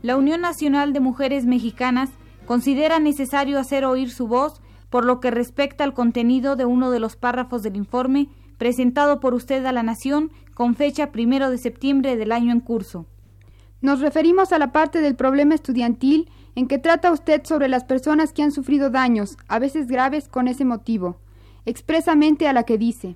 la 0.03 0.15
Unión 0.15 0.39
Nacional 0.39 0.93
de 0.93 1.01
Mujeres 1.01 1.45
Mexicanas 1.45 2.09
considera 2.45 2.99
necesario 2.99 3.59
hacer 3.59 3.83
oír 3.83 4.09
su 4.09 4.29
voz 4.29 4.61
por 4.89 5.05
lo 5.05 5.19
que 5.19 5.31
respecta 5.31 5.83
al 5.83 5.93
contenido 5.93 6.55
de 6.55 6.65
uno 6.65 6.91
de 6.91 6.99
los 6.99 7.15
párrafos 7.15 7.63
del 7.63 7.75
informe 7.75 8.29
presentado 8.57 9.19
por 9.19 9.33
usted 9.33 9.65
a 9.65 9.71
la 9.71 9.83
Nación 9.83 10.31
con 10.53 10.75
fecha 10.75 11.11
primero 11.11 11.49
de 11.49 11.57
septiembre 11.57 12.17
del 12.17 12.31
año 12.31 12.51
en 12.51 12.59
curso. 12.59 13.05
Nos 13.81 14.01
referimos 14.01 14.51
a 14.51 14.59
la 14.59 14.71
parte 14.73 14.99
del 14.99 15.15
problema 15.15 15.55
estudiantil 15.55 16.29
en 16.55 16.67
que 16.67 16.77
trata 16.77 17.13
usted 17.13 17.43
sobre 17.45 17.69
las 17.69 17.85
personas 17.85 18.33
que 18.33 18.43
han 18.43 18.51
sufrido 18.51 18.89
daños, 18.89 19.37
a 19.47 19.59
veces 19.59 19.87
graves, 19.87 20.27
con 20.27 20.49
ese 20.49 20.65
motivo, 20.65 21.17
expresamente 21.65 22.47
a 22.47 22.53
la 22.53 22.63
que 22.63 22.77
dice. 22.77 23.15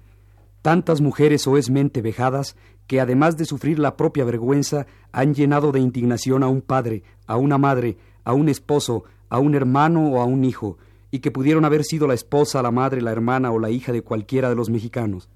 Tantas 0.61 1.01
mujeres 1.01 1.41
soezmente 1.41 2.01
vejadas 2.01 2.55
que 2.87 3.01
además 3.01 3.37
de 3.37 3.45
sufrir 3.45 3.79
la 3.79 3.95
propia 3.97 4.23
vergüenza, 4.25 4.85
han 5.11 5.33
llenado 5.33 5.71
de 5.71 5.79
indignación 5.79 6.43
a 6.43 6.47
un 6.47 6.61
padre, 6.61 7.03
a 7.27 7.37
una 7.37 7.57
madre, 7.57 7.97
a 8.23 8.33
un 8.33 8.49
esposo, 8.49 9.03
a 9.29 9.39
un 9.39 9.55
hermano 9.55 10.09
o 10.09 10.21
a 10.21 10.25
un 10.25 10.43
hijo, 10.43 10.77
y 11.13 11.19
que 11.19 11.29
pudieron 11.29 11.63
haber 11.63 11.83
sido 11.83 12.07
la 12.07 12.15
esposa, 12.15 12.63
la 12.63 12.71
madre, 12.71 12.99
la 12.99 13.11
hermana 13.11 13.51
o 13.51 13.59
la 13.59 13.69
hija 13.69 13.91
de 13.91 14.01
cualquiera 14.01 14.49
de 14.49 14.55
los 14.55 14.71
mexicanos. 14.71 15.29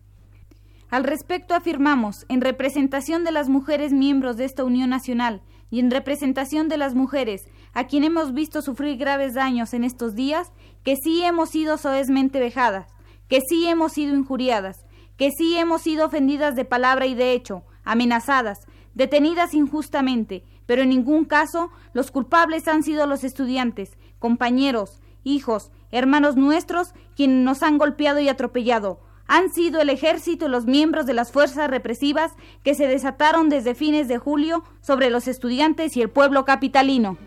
Al 0.89 1.03
respecto 1.03 1.53
afirmamos, 1.53 2.25
en 2.29 2.41
representación 2.41 3.23
de 3.23 3.31
las 3.31 3.47
mujeres 3.47 3.93
miembros 3.93 4.37
de 4.37 4.45
esta 4.45 4.63
Unión 4.63 4.89
Nacional 4.89 5.43
y 5.69 5.79
en 5.79 5.91
representación 5.91 6.67
de 6.67 6.77
las 6.77 6.95
mujeres 6.95 7.43
a 7.73 7.85
quien 7.85 8.03
hemos 8.03 8.33
visto 8.33 8.63
sufrir 8.63 8.97
graves 8.97 9.35
daños 9.35 9.75
en 9.75 9.83
estos 9.83 10.15
días, 10.15 10.51
que 10.81 10.95
sí 10.95 11.21
hemos 11.23 11.51
sido 11.51 11.77
soezmente 11.77 12.39
vejadas, 12.39 12.87
que 13.27 13.41
sí 13.47 13.67
hemos 13.67 13.91
sido 13.91 14.15
injuriadas, 14.15 14.83
que 15.15 15.29
sí 15.29 15.59
hemos 15.59 15.83
sido 15.83 16.07
ofendidas 16.07 16.55
de 16.55 16.65
palabra 16.65 17.05
y 17.05 17.13
de 17.13 17.33
hecho, 17.33 17.61
amenazadas, 17.83 18.65
detenidas 18.95 19.53
injustamente, 19.53 20.43
pero 20.65 20.81
en 20.81 20.89
ningún 20.89 21.25
caso 21.25 21.69
los 21.93 22.09
culpables 22.09 22.67
han 22.67 22.81
sido 22.81 23.05
los 23.05 23.23
estudiantes, 23.23 23.91
compañeros, 24.17 25.01
hijos, 25.27 25.71
hermanos 25.91 26.35
nuestros, 26.35 26.93
quienes 27.15 27.43
nos 27.43 27.63
han 27.63 27.77
golpeado 27.77 28.19
y 28.19 28.29
atropellado, 28.29 28.99
han 29.27 29.51
sido 29.51 29.81
el 29.81 29.89
ejército 29.89 30.45
y 30.45 30.49
los 30.49 30.65
miembros 30.65 31.05
de 31.05 31.13
las 31.13 31.31
fuerzas 31.31 31.69
represivas 31.69 32.31
que 32.63 32.75
se 32.75 32.87
desataron 32.87 33.49
desde 33.49 33.75
fines 33.75 34.07
de 34.07 34.17
julio 34.17 34.63
sobre 34.81 35.09
los 35.09 35.27
estudiantes 35.27 35.97
y 35.97 36.01
el 36.01 36.09
pueblo 36.09 36.45
capitalino. 36.45 37.17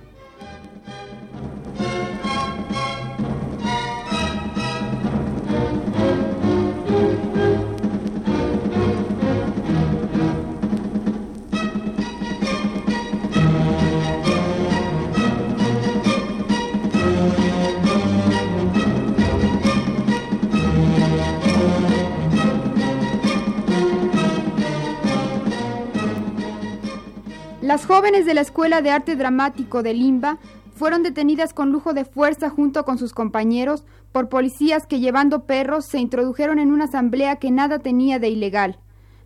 Jóvenes 28.00 28.24
de 28.24 28.32
la 28.32 28.40
Escuela 28.40 28.80
de 28.80 28.88
Arte 28.88 29.14
Dramático 29.14 29.82
de 29.82 29.92
Limba 29.92 30.38
fueron 30.74 31.02
detenidas 31.02 31.52
con 31.52 31.70
lujo 31.70 31.92
de 31.92 32.06
fuerza 32.06 32.48
junto 32.48 32.86
con 32.86 32.96
sus 32.96 33.12
compañeros 33.12 33.84
por 34.10 34.30
policías 34.30 34.86
que 34.86 35.00
llevando 35.00 35.44
perros 35.44 35.84
se 35.84 35.98
introdujeron 35.98 36.58
en 36.58 36.72
una 36.72 36.84
asamblea 36.84 37.36
que 37.36 37.50
nada 37.50 37.78
tenía 37.78 38.18
de 38.18 38.30
ilegal. 38.30 38.78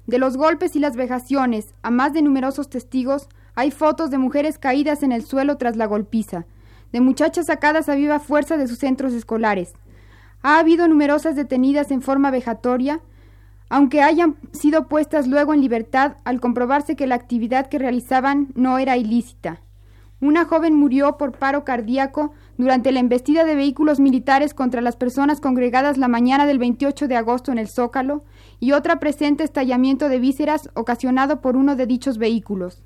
De 0.08 0.18
los 0.18 0.36
golpes 0.36 0.74
y 0.74 0.80
las 0.80 0.96
vejaciones, 0.96 1.72
a 1.82 1.92
más 1.92 2.14
de 2.14 2.22
numerosos 2.22 2.68
testigos, 2.68 3.28
hay 3.54 3.70
fotos 3.70 4.10
de 4.10 4.18
mujeres 4.18 4.58
caídas 4.58 5.04
en 5.04 5.12
el 5.12 5.24
suelo 5.24 5.56
tras 5.56 5.76
la 5.76 5.86
golpiza, 5.86 6.44
de 6.90 7.00
muchachas 7.00 7.46
sacadas 7.46 7.88
a 7.88 7.94
viva 7.94 8.18
fuerza 8.18 8.56
de 8.56 8.66
sus 8.66 8.80
centros 8.80 9.12
escolares. 9.12 9.74
Ha 10.42 10.58
habido 10.58 10.88
numerosas 10.88 11.36
detenidas 11.36 11.92
en 11.92 12.02
forma 12.02 12.32
vejatoria, 12.32 13.02
aunque 13.68 14.02
hayan 14.02 14.36
sido 14.52 14.88
puestas 14.88 15.26
luego 15.26 15.54
en 15.54 15.60
libertad 15.60 16.16
al 16.24 16.40
comprobarse 16.40 16.96
que 16.96 17.06
la 17.06 17.14
actividad 17.14 17.68
que 17.68 17.78
realizaban 17.78 18.48
no 18.54 18.78
era 18.78 18.96
ilícita. 18.96 19.60
Una 20.20 20.44
joven 20.44 20.74
murió 20.74 21.18
por 21.18 21.32
paro 21.32 21.64
cardíaco 21.64 22.32
durante 22.56 22.92
la 22.92 23.00
embestida 23.00 23.44
de 23.44 23.56
vehículos 23.56 24.00
militares 24.00 24.54
contra 24.54 24.80
las 24.80 24.96
personas 24.96 25.40
congregadas 25.40 25.98
la 25.98 26.08
mañana 26.08 26.46
del 26.46 26.58
28 26.58 27.08
de 27.08 27.16
agosto 27.16 27.52
en 27.52 27.58
el 27.58 27.68
Zócalo 27.68 28.24
y 28.58 28.72
otra 28.72 29.00
presente 29.00 29.44
estallamiento 29.44 30.08
de 30.08 30.20
vísceras 30.20 30.70
ocasionado 30.74 31.40
por 31.40 31.56
uno 31.56 31.76
de 31.76 31.86
dichos 31.86 32.16
vehículos. 32.16 32.82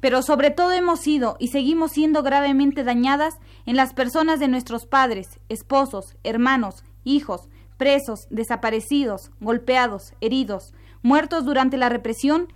Pero 0.00 0.22
sobre 0.22 0.50
todo 0.50 0.72
hemos 0.72 1.00
sido 1.00 1.36
y 1.40 1.48
seguimos 1.48 1.90
siendo 1.92 2.22
gravemente 2.22 2.84
dañadas 2.84 3.38
en 3.66 3.76
las 3.76 3.92
personas 3.92 4.38
de 4.38 4.48
nuestros 4.48 4.86
padres, 4.86 5.40
esposos, 5.48 6.16
hermanos, 6.22 6.84
hijos, 7.04 7.48
presos, 7.78 8.26
desaparecidos, 8.28 9.30
golpeados, 9.40 10.12
heridos, 10.20 10.74
muertos 11.02 11.46
durante 11.46 11.78
la 11.78 11.88
represión 11.88 12.48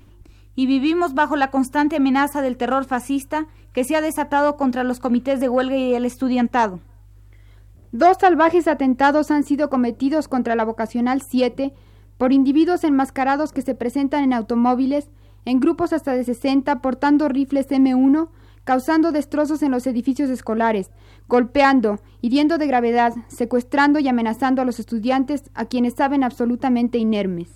y 0.55 0.67
vivimos 0.67 1.15
bajo 1.15 1.37
la 1.37 1.51
constante 1.51 1.97
amenaza 1.97 2.43
del 2.43 2.59
terror 2.59 2.85
fascista 2.85 3.47
que 3.73 3.85
se 3.85 3.97
ha 3.97 4.03
desatado 4.03 4.57
contra 4.59 4.85
los 4.85 5.01
comités 5.01 5.41
de 5.41 5.49
huelga 5.49 5.77
y 5.77 5.95
el 5.95 6.05
estudiantado. 6.05 6.81
Dos 7.93 8.19
salvajes 8.21 8.69
atentados 8.69 9.31
han 9.31 9.45
sido 9.45 9.71
cometidos 9.71 10.29
contra 10.29 10.57
la 10.57 10.65
vocacional 10.65 11.23
7 11.23 11.73
por 12.19 12.33
individuos 12.33 12.85
enmascarados 12.85 13.53
que 13.53 13.63
se 13.63 13.75
presentan 13.75 14.25
en 14.25 14.33
automóviles, 14.33 15.09
en 15.45 15.61
grupos 15.61 15.93
hasta 15.93 16.13
de 16.13 16.25
60, 16.25 16.83
portando 16.83 17.29
rifles 17.29 17.69
M1 17.69 18.29
causando 18.65 19.13
destrozos 19.13 19.63
en 19.63 19.71
los 19.71 19.87
edificios 19.87 20.31
escolares, 20.31 20.91
golpeando, 21.29 22.01
hiriendo 22.21 22.59
de 22.59 22.67
gravedad, 22.67 23.13
secuestrando 23.29 23.99
y 23.99 24.09
amenazando 24.09 24.63
a 24.63 24.65
los 24.65 24.79
estudiantes 24.79 25.51
a 25.55 25.65
quienes 25.67 25.95
saben 25.95 26.25
absolutamente 26.25 26.99
inermes. 26.99 27.49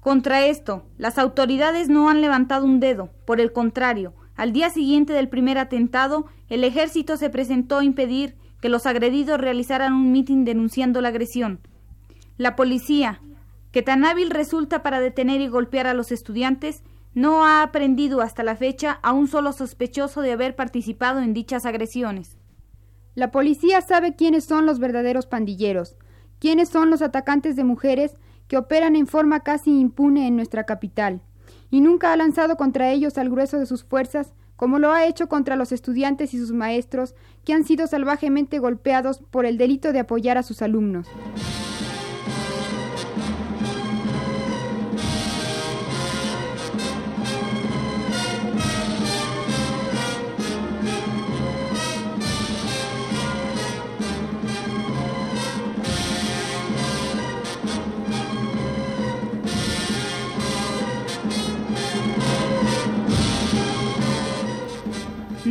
Contra 0.00 0.44
esto, 0.46 0.84
las 0.98 1.18
autoridades 1.18 1.88
no 1.88 2.08
han 2.08 2.20
levantado 2.20 2.64
un 2.64 2.80
dedo, 2.80 3.10
por 3.24 3.40
el 3.40 3.52
contrario, 3.52 4.14
al 4.34 4.52
día 4.52 4.70
siguiente 4.70 5.12
del 5.12 5.28
primer 5.28 5.58
atentado, 5.58 6.26
el 6.48 6.64
ejército 6.64 7.16
se 7.16 7.30
presentó 7.30 7.78
a 7.78 7.84
impedir 7.84 8.34
que 8.60 8.68
los 8.68 8.86
agredidos 8.86 9.40
realizaran 9.40 9.92
un 9.92 10.12
mitin 10.12 10.44
denunciando 10.44 11.00
la 11.00 11.08
agresión. 11.08 11.60
La 12.38 12.56
policía, 12.56 13.20
que 13.72 13.82
tan 13.82 14.04
hábil 14.04 14.30
resulta 14.30 14.82
para 14.82 15.00
detener 15.00 15.40
y 15.40 15.48
golpear 15.48 15.86
a 15.86 15.94
los 15.94 16.12
estudiantes, 16.12 16.82
no 17.14 17.44
ha 17.44 17.62
aprendido 17.62 18.20
hasta 18.20 18.42
la 18.42 18.56
fecha 18.56 18.98
a 19.02 19.12
un 19.12 19.28
solo 19.28 19.52
sospechoso 19.52 20.22
de 20.22 20.32
haber 20.32 20.56
participado 20.56 21.20
en 21.20 21.34
dichas 21.34 21.66
agresiones. 21.66 22.38
La 23.14 23.30
policía 23.30 23.80
sabe 23.82 24.16
quiénes 24.16 24.44
son 24.44 24.64
los 24.64 24.78
verdaderos 24.78 25.26
pandilleros, 25.26 25.96
quiénes 26.38 26.68
son 26.70 26.90
los 26.90 27.02
atacantes 27.02 27.56
de 27.56 27.64
mujeres 27.64 28.16
que 28.48 28.56
operan 28.56 28.96
en 28.96 29.06
forma 29.06 29.40
casi 29.40 29.78
impune 29.78 30.26
en 30.26 30.36
nuestra 30.36 30.64
capital, 30.64 31.20
y 31.70 31.80
nunca 31.80 32.12
ha 32.12 32.16
lanzado 32.16 32.56
contra 32.56 32.90
ellos 32.90 33.18
al 33.18 33.30
grueso 33.30 33.58
de 33.58 33.66
sus 33.66 33.84
fuerzas 33.84 34.32
como 34.56 34.78
lo 34.78 34.92
ha 34.92 35.06
hecho 35.06 35.28
contra 35.28 35.56
los 35.56 35.72
estudiantes 35.72 36.34
y 36.34 36.38
sus 36.38 36.52
maestros 36.52 37.16
que 37.44 37.52
han 37.52 37.64
sido 37.64 37.88
salvajemente 37.88 38.60
golpeados 38.60 39.18
por 39.18 39.44
el 39.44 39.58
delito 39.58 39.92
de 39.92 39.98
apoyar 39.98 40.38
a 40.38 40.44
sus 40.44 40.62
alumnos. 40.62 41.08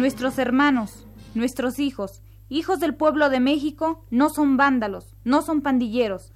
Nuestros 0.02 0.40
hermanos, 0.40 1.06
nuestros 1.36 1.78
hijos, 1.78 2.24
hijos 2.50 2.80
del 2.80 2.96
pueblo 2.96 3.30
de 3.30 3.40
México, 3.40 4.04
no 4.10 4.32
son 4.32 4.58
vándalos, 4.58 5.14
no 5.26 5.44
son 5.44 5.62
pandilleros. 5.62 6.34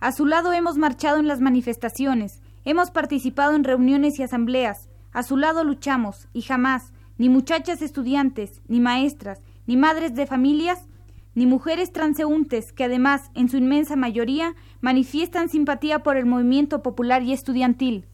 A 0.00 0.12
su 0.12 0.24
lado 0.24 0.54
hemos 0.54 0.78
marchado 0.78 1.18
en 1.18 1.28
las 1.28 1.42
manifestaciones, 1.42 2.40
hemos 2.64 2.90
participado 2.90 3.54
en 3.54 3.64
reuniones 3.64 4.18
y 4.18 4.22
asambleas, 4.22 4.88
a 5.12 5.22
su 5.24 5.36
lado 5.36 5.62
luchamos, 5.62 6.26
y 6.32 6.40
jamás, 6.40 6.94
ni 7.18 7.28
muchachas 7.28 7.82
estudiantes, 7.82 8.62
ni 8.66 8.80
maestras, 8.80 9.42
ni 9.66 9.76
madres 9.76 10.14
de 10.14 10.26
familias, 10.26 10.88
ni 11.34 11.44
mujeres 11.44 11.92
transeúntes 11.92 12.72
que 12.72 12.84
además, 12.84 13.30
en 13.34 13.50
su 13.50 13.58
inmensa 13.58 13.94
mayoría, 13.96 14.54
manifiestan 14.80 15.50
simpatía 15.50 15.98
por 15.98 16.16
el 16.16 16.24
movimiento 16.24 16.82
popular 16.82 17.22
y 17.22 17.34
estudiantil. 17.34 18.06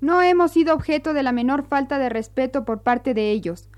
No 0.00 0.22
hemos 0.22 0.52
sido 0.52 0.74
objeto 0.74 1.12
de 1.12 1.22
la 1.22 1.32
menor 1.32 1.66
falta 1.66 1.98
de 1.98 2.08
respeto 2.08 2.64
por 2.64 2.82
parte 2.82 3.12
de 3.12 3.30
ellos. 3.30 3.68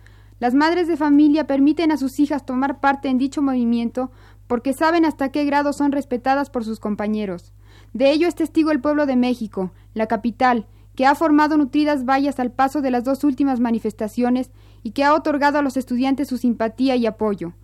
Las 0.40 0.54
madres 0.54 0.86
de 0.86 0.96
familia 0.96 1.46
permiten 1.46 1.90
a 1.90 1.96
sus 1.96 2.20
hijas 2.20 2.46
tomar 2.46 2.80
parte 2.80 3.08
en 3.08 3.18
dicho 3.18 3.42
movimiento 3.42 4.12
porque 4.46 4.72
saben 4.72 5.04
hasta 5.04 5.30
qué 5.30 5.44
grado 5.44 5.72
son 5.72 5.92
respetadas 5.92 6.48
por 6.48 6.64
sus 6.64 6.78
compañeros. 6.78 7.52
De 7.92 8.10
ello 8.10 8.28
es 8.28 8.34
testigo 8.34 8.70
el 8.70 8.80
pueblo 8.80 9.06
de 9.06 9.16
México, 9.16 9.72
la 9.94 10.06
capital, 10.06 10.66
que 10.94 11.06
ha 11.06 11.14
formado 11.14 11.56
nutridas 11.56 12.04
vallas 12.04 12.40
al 12.40 12.50
paso 12.50 12.80
de 12.80 12.90
las 12.90 13.04
dos 13.04 13.24
últimas 13.24 13.60
manifestaciones 13.60 14.50
y 14.82 14.92
que 14.92 15.04
ha 15.04 15.14
otorgado 15.14 15.58
a 15.58 15.62
los 15.62 15.76
estudiantes 15.76 16.28
su 16.28 16.38
simpatía 16.38 16.96
y 16.96 17.06
apoyo. 17.06 17.54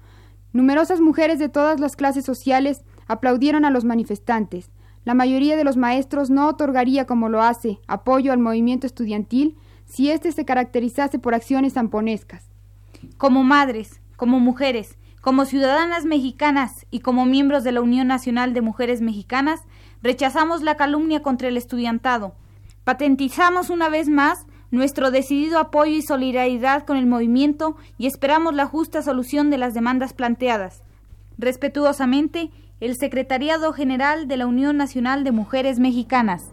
Numerosas 0.52 1.00
mujeres 1.00 1.38
de 1.38 1.48
todas 1.48 1.80
las 1.80 1.96
clases 1.96 2.24
sociales 2.24 2.84
aplaudieron 3.08 3.64
a 3.64 3.70
los 3.70 3.84
manifestantes. 3.84 4.70
La 5.04 5.14
mayoría 5.14 5.56
de 5.56 5.64
los 5.64 5.76
maestros 5.76 6.30
no 6.30 6.48
otorgaría, 6.48 7.06
como 7.06 7.28
lo 7.28 7.42
hace, 7.42 7.80
apoyo 7.88 8.32
al 8.32 8.38
movimiento 8.38 8.86
estudiantil 8.86 9.56
si 9.84 10.10
éste 10.10 10.32
se 10.32 10.44
caracterizase 10.44 11.18
por 11.18 11.34
acciones 11.34 11.74
zamponescas. 11.74 12.53
Como 13.16 13.44
madres, 13.44 14.00
como 14.16 14.40
mujeres, 14.40 14.98
como 15.20 15.44
ciudadanas 15.44 16.04
mexicanas 16.04 16.86
y 16.90 17.00
como 17.00 17.24
miembros 17.24 17.64
de 17.64 17.72
la 17.72 17.80
Unión 17.80 18.06
Nacional 18.06 18.52
de 18.52 18.60
Mujeres 18.60 19.00
Mexicanas, 19.00 19.60
rechazamos 20.02 20.62
la 20.62 20.76
calumnia 20.76 21.22
contra 21.22 21.48
el 21.48 21.56
estudiantado. 21.56 22.34
Patentizamos 22.84 23.70
una 23.70 23.88
vez 23.88 24.08
más 24.08 24.46
nuestro 24.70 25.10
decidido 25.10 25.58
apoyo 25.58 25.96
y 25.96 26.02
solidaridad 26.02 26.84
con 26.84 26.96
el 26.96 27.06
movimiento 27.06 27.76
y 27.96 28.06
esperamos 28.06 28.54
la 28.54 28.66
justa 28.66 29.02
solución 29.02 29.48
de 29.48 29.56
las 29.56 29.72
demandas 29.72 30.12
planteadas. 30.12 30.82
Respetuosamente, 31.38 32.50
el 32.80 32.96
Secretariado 32.96 33.72
General 33.72 34.28
de 34.28 34.36
la 34.36 34.46
Unión 34.46 34.76
Nacional 34.76 35.24
de 35.24 35.32
Mujeres 35.32 35.78
Mexicanas. 35.78 36.50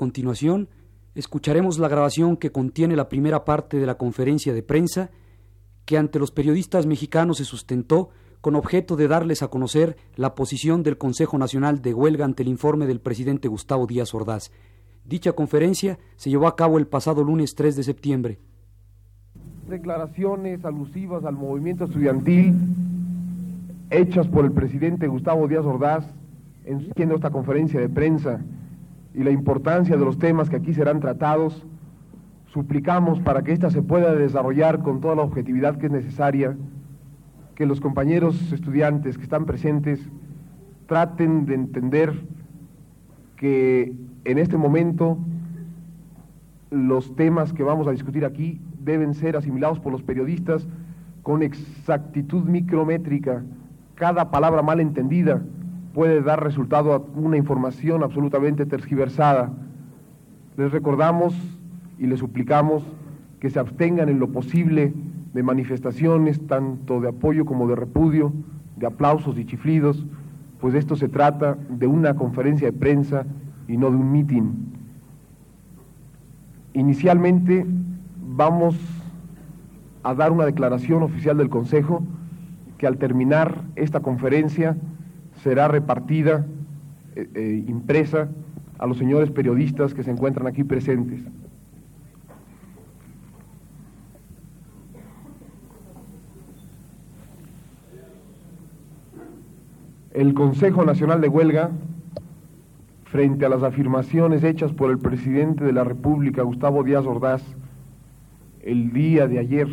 Continuación, 0.00 0.70
escucharemos 1.14 1.78
la 1.78 1.86
grabación 1.86 2.38
que 2.38 2.50
contiene 2.50 2.96
la 2.96 3.10
primera 3.10 3.44
parte 3.44 3.76
de 3.76 3.84
la 3.84 3.98
conferencia 3.98 4.54
de 4.54 4.62
prensa 4.62 5.10
que 5.84 5.98
ante 5.98 6.18
los 6.18 6.30
periodistas 6.30 6.86
mexicanos 6.86 7.36
se 7.36 7.44
sustentó 7.44 8.08
con 8.40 8.56
objeto 8.56 8.96
de 8.96 9.08
darles 9.08 9.42
a 9.42 9.48
conocer 9.48 9.98
la 10.16 10.34
posición 10.34 10.82
del 10.82 10.96
Consejo 10.96 11.36
Nacional 11.36 11.82
de 11.82 11.92
Huelga 11.92 12.24
ante 12.24 12.42
el 12.42 12.48
informe 12.48 12.86
del 12.86 13.02
presidente 13.02 13.46
Gustavo 13.46 13.86
Díaz 13.86 14.14
Ordaz. 14.14 14.50
Dicha 15.04 15.32
conferencia 15.32 15.98
se 16.16 16.30
llevó 16.30 16.46
a 16.46 16.56
cabo 16.56 16.78
el 16.78 16.86
pasado 16.86 17.22
lunes 17.22 17.54
3 17.54 17.76
de 17.76 17.82
septiembre. 17.82 18.38
Declaraciones 19.68 20.64
alusivas 20.64 21.26
al 21.26 21.34
movimiento 21.34 21.84
estudiantil 21.84 22.54
hechas 23.90 24.26
por 24.28 24.46
el 24.46 24.52
presidente 24.52 25.08
Gustavo 25.08 25.46
Díaz 25.46 25.66
Ordaz 25.66 26.06
en 26.64 27.12
esta 27.12 27.28
conferencia 27.28 27.78
de 27.78 27.90
prensa 27.90 28.40
y 29.14 29.22
la 29.24 29.30
importancia 29.30 29.96
de 29.96 30.04
los 30.04 30.18
temas 30.18 30.48
que 30.48 30.56
aquí 30.56 30.74
serán 30.74 31.00
tratados, 31.00 31.66
suplicamos 32.52 33.20
para 33.20 33.42
que 33.42 33.52
ésta 33.52 33.70
se 33.70 33.82
pueda 33.82 34.14
desarrollar 34.14 34.82
con 34.82 35.00
toda 35.00 35.14
la 35.14 35.22
objetividad 35.22 35.76
que 35.78 35.86
es 35.86 35.92
necesaria, 35.92 36.56
que 37.54 37.66
los 37.66 37.80
compañeros 37.80 38.52
estudiantes 38.52 39.16
que 39.16 39.24
están 39.24 39.44
presentes 39.44 40.00
traten 40.86 41.46
de 41.46 41.54
entender 41.54 42.12
que 43.36 43.94
en 44.24 44.38
este 44.38 44.56
momento 44.56 45.18
los 46.70 47.14
temas 47.16 47.52
que 47.52 47.62
vamos 47.62 47.86
a 47.86 47.92
discutir 47.92 48.24
aquí 48.24 48.60
deben 48.80 49.14
ser 49.14 49.36
asimilados 49.36 49.80
por 49.80 49.92
los 49.92 50.02
periodistas 50.02 50.66
con 51.22 51.42
exactitud 51.42 52.44
micrométrica, 52.44 53.42
cada 53.94 54.30
palabra 54.30 54.62
mal 54.62 54.80
entendida, 54.80 55.42
puede 55.94 56.22
dar 56.22 56.42
resultado 56.42 56.92
a 56.94 57.02
una 57.14 57.36
información 57.36 58.02
absolutamente 58.02 58.66
tergiversada. 58.66 59.50
Les 60.56 60.70
recordamos 60.70 61.34
y 61.98 62.06
les 62.06 62.20
suplicamos 62.20 62.82
que 63.40 63.50
se 63.50 63.58
abstengan 63.58 64.08
en 64.08 64.20
lo 64.20 64.28
posible 64.28 64.92
de 65.32 65.42
manifestaciones 65.42 66.46
tanto 66.46 67.00
de 67.00 67.08
apoyo 67.08 67.44
como 67.44 67.68
de 67.68 67.76
repudio, 67.76 68.32
de 68.76 68.86
aplausos 68.86 69.38
y 69.38 69.44
chiflidos, 69.44 70.06
pues 70.60 70.74
esto 70.74 70.96
se 70.96 71.08
trata 71.08 71.56
de 71.68 71.86
una 71.86 72.14
conferencia 72.14 72.70
de 72.70 72.76
prensa 72.76 73.24
y 73.66 73.76
no 73.76 73.90
de 73.90 73.96
un 73.96 74.12
mitin. 74.12 74.70
Inicialmente 76.74 77.66
vamos 78.36 78.76
a 80.02 80.14
dar 80.14 80.32
una 80.32 80.44
declaración 80.44 81.02
oficial 81.02 81.36
del 81.36 81.48
Consejo 81.48 82.02
que 82.78 82.86
al 82.86 82.98
terminar 82.98 83.62
esta 83.76 84.00
conferencia 84.00 84.76
será 85.42 85.68
repartida, 85.68 86.46
eh, 87.16 87.28
eh, 87.34 87.64
impresa, 87.66 88.28
a 88.78 88.86
los 88.86 88.96
señores 88.96 89.30
periodistas 89.30 89.92
que 89.92 90.02
se 90.02 90.10
encuentran 90.10 90.46
aquí 90.46 90.64
presentes. 90.64 91.20
El 100.12 100.34
Consejo 100.34 100.84
Nacional 100.84 101.20
de 101.20 101.28
Huelga, 101.28 101.70
frente 103.04 103.44
a 103.44 103.48
las 103.48 103.62
afirmaciones 103.62 104.44
hechas 104.44 104.72
por 104.72 104.90
el 104.90 104.98
presidente 104.98 105.64
de 105.64 105.72
la 105.72 105.84
República, 105.84 106.42
Gustavo 106.42 106.82
Díaz 106.82 107.06
Ordaz, 107.06 107.42
el 108.62 108.92
día 108.92 109.26
de 109.26 109.38
ayer 109.38 109.68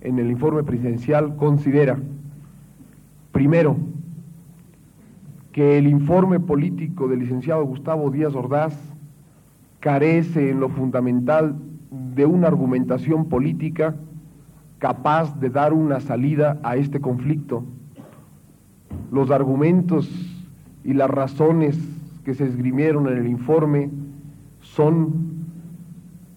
en 0.00 0.18
el 0.18 0.30
informe 0.30 0.62
presidencial, 0.62 1.36
considera, 1.36 1.98
primero, 3.32 3.76
que 5.58 5.76
el 5.76 5.88
informe 5.88 6.38
político 6.38 7.08
del 7.08 7.18
licenciado 7.18 7.64
Gustavo 7.64 8.12
Díaz 8.12 8.36
Ordaz 8.36 8.78
carece 9.80 10.50
en 10.50 10.60
lo 10.60 10.68
fundamental 10.68 11.56
de 12.14 12.26
una 12.26 12.46
argumentación 12.46 13.28
política 13.28 13.96
capaz 14.78 15.36
de 15.40 15.50
dar 15.50 15.72
una 15.72 15.98
salida 15.98 16.60
a 16.62 16.76
este 16.76 17.00
conflicto. 17.00 17.64
Los 19.10 19.32
argumentos 19.32 20.08
y 20.84 20.92
las 20.92 21.10
razones 21.10 21.76
que 22.24 22.34
se 22.34 22.44
esgrimieron 22.44 23.08
en 23.08 23.18
el 23.18 23.26
informe 23.26 23.90
son 24.60 25.42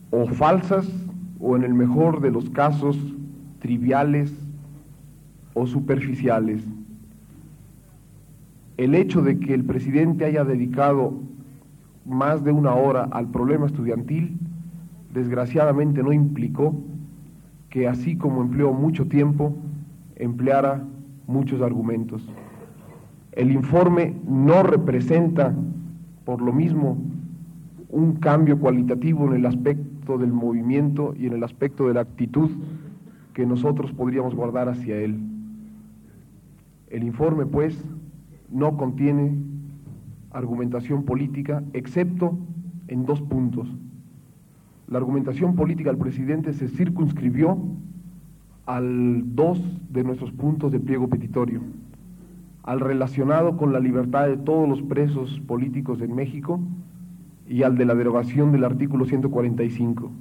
o 0.09 0.25
falsas 0.25 0.89
o 1.39 1.55
en 1.55 1.63
el 1.63 1.75
mejor 1.75 2.21
de 2.21 2.31
los 2.31 2.49
casos 2.49 2.97
triviales 3.59 4.33
o 5.53 5.67
superficiales 5.67 6.63
el 8.83 8.95
hecho 8.95 9.21
de 9.21 9.39
que 9.39 9.53
el 9.53 9.63
presidente 9.63 10.25
haya 10.25 10.43
dedicado 10.43 11.13
más 12.03 12.43
de 12.43 12.51
una 12.51 12.73
hora 12.73 13.07
al 13.11 13.27
problema 13.27 13.67
estudiantil, 13.67 14.39
desgraciadamente 15.13 16.01
no 16.01 16.11
implicó 16.11 16.73
que 17.69 17.87
así 17.87 18.15
como 18.15 18.41
empleó 18.41 18.73
mucho 18.73 19.05
tiempo, 19.05 19.55
empleara 20.15 20.83
muchos 21.27 21.61
argumentos. 21.61 22.27
El 23.33 23.51
informe 23.51 24.15
no 24.27 24.63
representa, 24.63 25.53
por 26.25 26.41
lo 26.41 26.51
mismo, 26.51 26.97
un 27.89 28.15
cambio 28.15 28.57
cualitativo 28.57 29.27
en 29.27 29.33
el 29.33 29.45
aspecto 29.45 30.17
del 30.17 30.33
movimiento 30.33 31.13
y 31.15 31.27
en 31.27 31.33
el 31.33 31.43
aspecto 31.43 31.87
de 31.87 31.93
la 31.93 32.01
actitud 32.01 32.49
que 33.35 33.45
nosotros 33.45 33.91
podríamos 33.91 34.33
guardar 34.33 34.69
hacia 34.69 34.97
él. 34.97 35.19
El 36.89 37.03
informe, 37.03 37.45
pues, 37.45 37.77
no 38.51 38.77
contiene 38.77 39.35
argumentación 40.31 41.03
política, 41.03 41.63
excepto 41.73 42.37
en 42.87 43.05
dos 43.05 43.21
puntos. 43.21 43.67
La 44.87 44.97
argumentación 44.97 45.55
política 45.55 45.89
del 45.89 45.99
presidente 45.99 46.53
se 46.53 46.67
circunscribió 46.67 47.57
al 48.65 49.35
dos 49.35 49.61
de 49.89 50.03
nuestros 50.03 50.31
puntos 50.31 50.71
de 50.71 50.79
pliego 50.79 51.07
petitorio, 51.07 51.61
al 52.63 52.79
relacionado 52.79 53.57
con 53.57 53.73
la 53.73 53.79
libertad 53.79 54.27
de 54.27 54.37
todos 54.37 54.67
los 54.67 54.81
presos 54.81 55.39
políticos 55.47 56.01
en 56.01 56.13
México 56.13 56.59
y 57.47 57.63
al 57.63 57.77
de 57.77 57.85
la 57.85 57.95
derogación 57.95 58.51
del 58.51 58.63
artículo 58.63 59.05
145. 59.05 60.11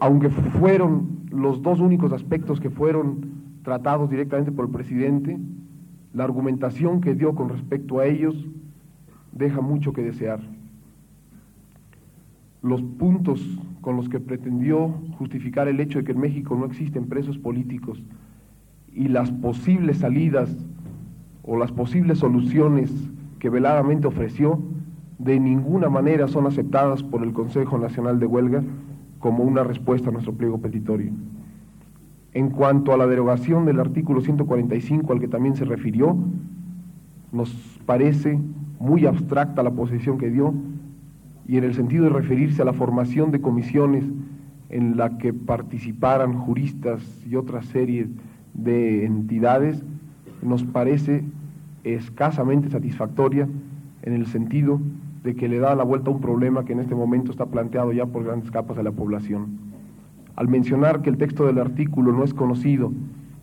Aunque 0.00 0.30
fueron 0.30 1.20
los 1.30 1.62
dos 1.62 1.80
únicos 1.80 2.12
aspectos 2.12 2.60
que 2.60 2.70
fueron 2.70 3.40
tratados 3.62 4.10
directamente 4.10 4.50
por 4.50 4.64
el 4.64 4.70
presidente, 4.70 5.38
la 6.12 6.24
argumentación 6.24 7.00
que 7.00 7.14
dio 7.14 7.34
con 7.34 7.48
respecto 7.48 7.98
a 7.98 8.06
ellos 8.06 8.46
deja 9.32 9.60
mucho 9.60 9.92
que 9.92 10.02
desear. 10.02 10.40
Los 12.62 12.82
puntos 12.82 13.40
con 13.80 13.96
los 13.96 14.08
que 14.08 14.20
pretendió 14.20 14.88
justificar 15.18 15.68
el 15.68 15.80
hecho 15.80 15.98
de 15.98 16.04
que 16.04 16.12
en 16.12 16.20
México 16.20 16.56
no 16.56 16.66
existen 16.66 17.06
presos 17.06 17.38
políticos 17.38 18.02
y 18.92 19.08
las 19.08 19.30
posibles 19.30 19.98
salidas 19.98 20.54
o 21.42 21.56
las 21.56 21.72
posibles 21.72 22.18
soluciones 22.18 22.92
que 23.38 23.48
veladamente 23.48 24.06
ofreció 24.06 24.60
de 25.18 25.38
ninguna 25.38 25.88
manera 25.88 26.28
son 26.28 26.46
aceptadas 26.46 27.02
por 27.02 27.22
el 27.22 27.32
Consejo 27.32 27.78
Nacional 27.78 28.18
de 28.18 28.26
Huelga 28.26 28.62
como 29.18 29.44
una 29.44 29.62
respuesta 29.64 30.08
a 30.08 30.12
nuestro 30.12 30.34
pliego 30.34 30.58
petitorio. 30.58 31.12
En 32.32 32.50
cuanto 32.50 32.92
a 32.92 32.96
la 32.96 33.06
derogación 33.06 33.66
del 33.66 33.80
artículo 33.80 34.20
145 34.20 35.12
al 35.12 35.20
que 35.20 35.28
también 35.28 35.56
se 35.56 35.64
refirió, 35.64 36.16
nos 37.32 37.50
parece 37.86 38.38
muy 38.78 39.06
abstracta 39.06 39.62
la 39.62 39.72
posición 39.72 40.18
que 40.18 40.30
dio 40.30 40.54
y 41.46 41.56
en 41.56 41.64
el 41.64 41.74
sentido 41.74 42.04
de 42.04 42.10
referirse 42.10 42.62
a 42.62 42.64
la 42.64 42.72
formación 42.72 43.32
de 43.32 43.40
comisiones 43.40 44.04
en 44.68 44.96
la 44.96 45.18
que 45.18 45.32
participaran 45.32 46.34
juristas 46.34 47.02
y 47.28 47.34
otra 47.34 47.62
serie 47.62 48.06
de 48.54 49.04
entidades, 49.04 49.82
nos 50.42 50.62
parece 50.62 51.24
escasamente 51.82 52.70
satisfactoria 52.70 53.48
en 54.02 54.12
el 54.12 54.26
sentido 54.26 54.80
de 55.24 55.34
que 55.34 55.48
le 55.48 55.58
da 55.58 55.74
la 55.74 55.84
vuelta 55.84 56.10
a 56.10 56.14
un 56.14 56.20
problema 56.20 56.64
que 56.64 56.72
en 56.72 56.80
este 56.80 56.94
momento 56.94 57.32
está 57.32 57.46
planteado 57.46 57.92
ya 57.92 58.06
por 58.06 58.24
grandes 58.24 58.50
capas 58.50 58.76
de 58.76 58.84
la 58.84 58.92
población. 58.92 59.69
Al 60.36 60.48
mencionar 60.48 61.02
que 61.02 61.10
el 61.10 61.18
texto 61.18 61.46
del 61.46 61.58
artículo 61.58 62.12
no 62.12 62.24
es 62.24 62.34
conocido 62.34 62.92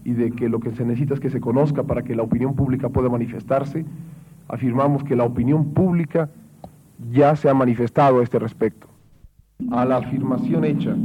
y 0.04 0.13
de 0.13 0.32
que 0.32 0.50
lo 0.50 0.60
que 0.60 0.71
se 0.71 0.86
necesita 0.86 1.13
es 1.13 1.19
que 1.19 1.30
se 1.30 1.41
conozca 1.41 1.84
para 1.84 2.04
que 2.04 2.15
la 2.15 2.23
opinión 2.23 2.56
pública 2.56 2.89
pueda 2.89 3.10
manifestarse, 3.10 3.86
afirmamos 4.47 5.04
que 5.04 5.15
la 5.15 5.23
opinión 5.23 5.73
pública 5.73 6.30
ya 7.12 7.36
se 7.36 7.50
ha 7.50 7.54
manifestado 7.54 8.19
a 8.19 8.23
este 8.23 8.39
respecto. 8.39 8.88
A 9.71 9.86
la 9.86 9.97
afirmación 9.97 10.65
hecha 10.65 10.95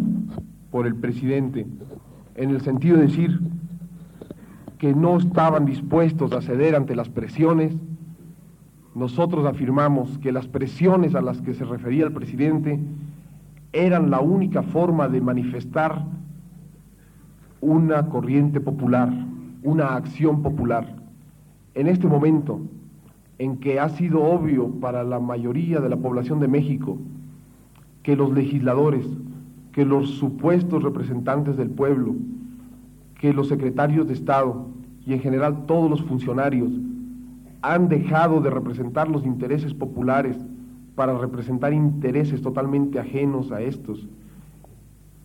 por 0.71 0.87
el 0.87 0.95
presidente 0.95 1.67
en 2.35 2.51
el 2.51 2.61
sentido 2.61 2.97
de 2.97 3.03
decir 3.03 3.41
que 4.79 4.95
no 4.95 5.19
estaban 5.19 5.65
dispuestos 5.65 6.33
a 6.33 6.43
ceder 6.43 6.75
ante 6.75 6.97
las 6.97 7.09
presiones, 7.09 7.75
nosotros 8.95 9.47
afirmamos 9.47 10.19
que 10.19 10.33
las 10.33 10.49
presiones 10.49 11.15
a 11.15 11.21
las 11.21 11.41
que 11.41 11.55
se 11.55 11.65
refería 11.65 12.05
el 12.05 12.13
presidente 12.13 12.79
eran 13.73 14.11
la 14.11 14.21
única 14.21 14.63
forma 14.63 15.09
de 15.09 15.21
manifestar 15.21 16.05
una 17.61 18.09
corriente 18.09 18.61
popular, 18.61 19.11
una 19.63 19.95
acción 19.97 20.43
popular. 20.43 20.97
En 21.75 21.87
este 21.87 22.07
momento 22.07 22.61
en 23.39 23.57
que 23.57 23.81
ha 23.81 23.89
sido 23.89 24.23
obvio 24.23 24.69
para 24.81 25.05
la 25.05 25.21
mayoría 25.21 25.81
de 25.81 25.89
la 25.89 25.97
población 25.97 26.41
de 26.41 26.49
México 26.49 26.99
que 28.03 28.17
los 28.17 28.33
legisladores, 28.33 29.07
que 29.73 29.85
los 29.85 30.11
supuestos 30.11 30.83
representantes 30.83 31.57
del 31.57 31.71
pueblo, 31.71 32.15
que 33.21 33.33
los 33.33 33.49
secretarios 33.49 34.07
de 34.07 34.15
Estado 34.15 34.67
y 35.07 35.15
en 35.15 35.21
general 35.21 35.65
todos 35.67 35.89
los 35.89 36.03
funcionarios 36.03 36.73
han 37.63 37.89
dejado 37.89 38.41
de 38.41 38.51
representar 38.51 39.09
los 39.09 39.25
intereses 39.25 39.73
populares 39.73 40.37
para 40.95 41.17
representar 41.17 41.73
intereses 41.73 42.43
totalmente 42.43 42.99
ajenos 42.99 43.51
a 43.53 43.61
estos. 43.61 44.09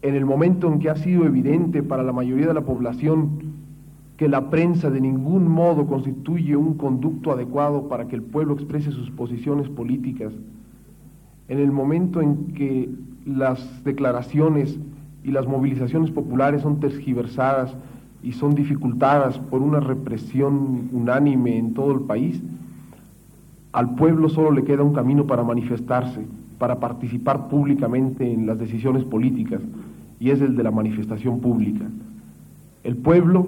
En 0.01 0.15
el 0.15 0.25
momento 0.25 0.71
en 0.71 0.79
que 0.79 0.89
ha 0.89 0.95
sido 0.95 1.25
evidente 1.25 1.83
para 1.83 2.03
la 2.03 2.13
mayoría 2.13 2.47
de 2.47 2.53
la 2.53 2.61
población 2.61 3.57
que 4.17 4.27
la 4.27 4.49
prensa 4.49 4.89
de 4.89 4.99
ningún 4.99 5.47
modo 5.47 5.85
constituye 5.85 6.55
un 6.55 6.73
conducto 6.73 7.31
adecuado 7.31 7.87
para 7.87 8.07
que 8.07 8.15
el 8.15 8.23
pueblo 8.23 8.53
exprese 8.55 8.91
sus 8.91 9.11
posiciones 9.11 9.69
políticas, 9.69 10.33
en 11.47 11.59
el 11.59 11.71
momento 11.71 12.21
en 12.21 12.47
que 12.53 12.89
las 13.25 13.83
declaraciones 13.83 14.79
y 15.23 15.31
las 15.31 15.47
movilizaciones 15.47 16.09
populares 16.09 16.61
son 16.61 16.79
tergiversadas 16.79 17.75
y 18.23 18.31
son 18.31 18.55
dificultadas 18.55 19.37
por 19.37 19.61
una 19.61 19.79
represión 19.79 20.89
unánime 20.91 21.57
en 21.57 21.73
todo 21.73 21.91
el 21.93 22.01
país, 22.01 22.41
al 23.71 23.95
pueblo 23.95 24.29
solo 24.29 24.51
le 24.51 24.63
queda 24.63 24.83
un 24.83 24.93
camino 24.93 25.25
para 25.25 25.43
manifestarse, 25.43 26.25
para 26.57 26.79
participar 26.79 27.47
públicamente 27.47 28.31
en 28.31 28.47
las 28.47 28.57
decisiones 28.57 29.03
políticas, 29.03 29.61
y 30.19 30.31
es 30.31 30.41
el 30.41 30.55
de 30.55 30.63
la 30.63 30.71
manifestación 30.71 31.39
pública. 31.39 31.85
El 32.83 32.95
pueblo 32.95 33.47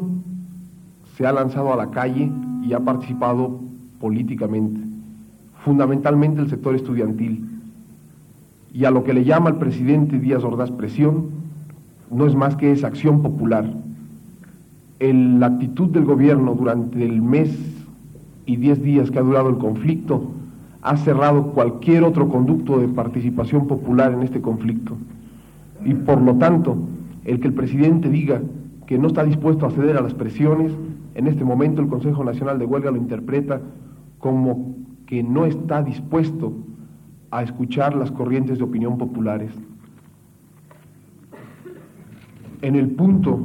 se 1.18 1.26
ha 1.26 1.32
lanzado 1.32 1.74
a 1.74 1.78
la 1.78 1.90
calle 1.90 2.32
y 2.64 2.74
ha 2.74 2.80
participado 2.80 3.60
políticamente, 4.00 4.80
fundamentalmente 5.64 6.42
el 6.42 6.50
sector 6.50 6.76
estudiantil. 6.76 7.46
Y 8.74 8.86
a 8.86 8.92
lo 8.92 9.04
que 9.04 9.14
le 9.14 9.24
llama 9.24 9.50
el 9.50 9.56
presidente 9.56 10.20
Díaz 10.20 10.44
Ordaz 10.44 10.72
presión, 10.72 11.28
no 12.12 12.28
es 12.28 12.36
más 12.36 12.56
que 12.56 12.72
esa 12.72 12.88
acción 12.88 13.22
popular 13.22 13.74
la 15.00 15.48
actitud 15.48 15.90
del 15.90 16.04
gobierno 16.04 16.54
durante 16.56 17.06
el 17.06 17.22
mes 17.22 17.50
y 18.50 18.56
diez 18.56 18.82
días 18.82 19.12
que 19.12 19.20
ha 19.20 19.22
durado 19.22 19.48
el 19.48 19.60
conflicto 19.60 20.24
ha 20.82 20.98
cerrado 20.98 21.52
cualquier 21.52 22.04
otro 22.04 22.30
conducto 22.30 22.80
de 22.80 22.88
participación 22.88 23.68
popular 23.68 24.12
en 24.12 24.24
este 24.24 24.42
conflicto. 24.42 24.98
Y 25.86 25.94
por 25.94 26.20
lo 26.20 26.34
tanto, 26.34 26.76
el 27.26 27.40
que 27.40 27.50
el 27.50 27.54
presidente 27.54 28.10
diga 28.10 28.42
que 28.88 28.98
no 28.98 29.06
está 29.06 29.24
dispuesto 29.24 29.68
a 29.68 29.70
ceder 29.70 29.98
a 29.98 30.02
las 30.02 30.16
presiones, 30.16 30.72
en 31.14 31.28
este 31.28 31.44
momento 31.44 31.80
el 31.80 31.90
Consejo 31.90 32.24
Nacional 32.24 32.58
de 32.58 32.66
Huelga 32.66 32.90
lo 32.90 32.98
interpreta 32.98 33.62
como 34.18 34.74
que 35.06 35.22
no 35.22 35.46
está 35.46 35.84
dispuesto 35.84 36.52
a 37.30 37.44
escuchar 37.44 37.96
las 37.96 38.10
corrientes 38.10 38.58
de 38.58 38.64
opinión 38.64 38.98
populares. 38.98 39.52
En 42.64 42.76
el 42.76 42.90
punto 42.90 43.42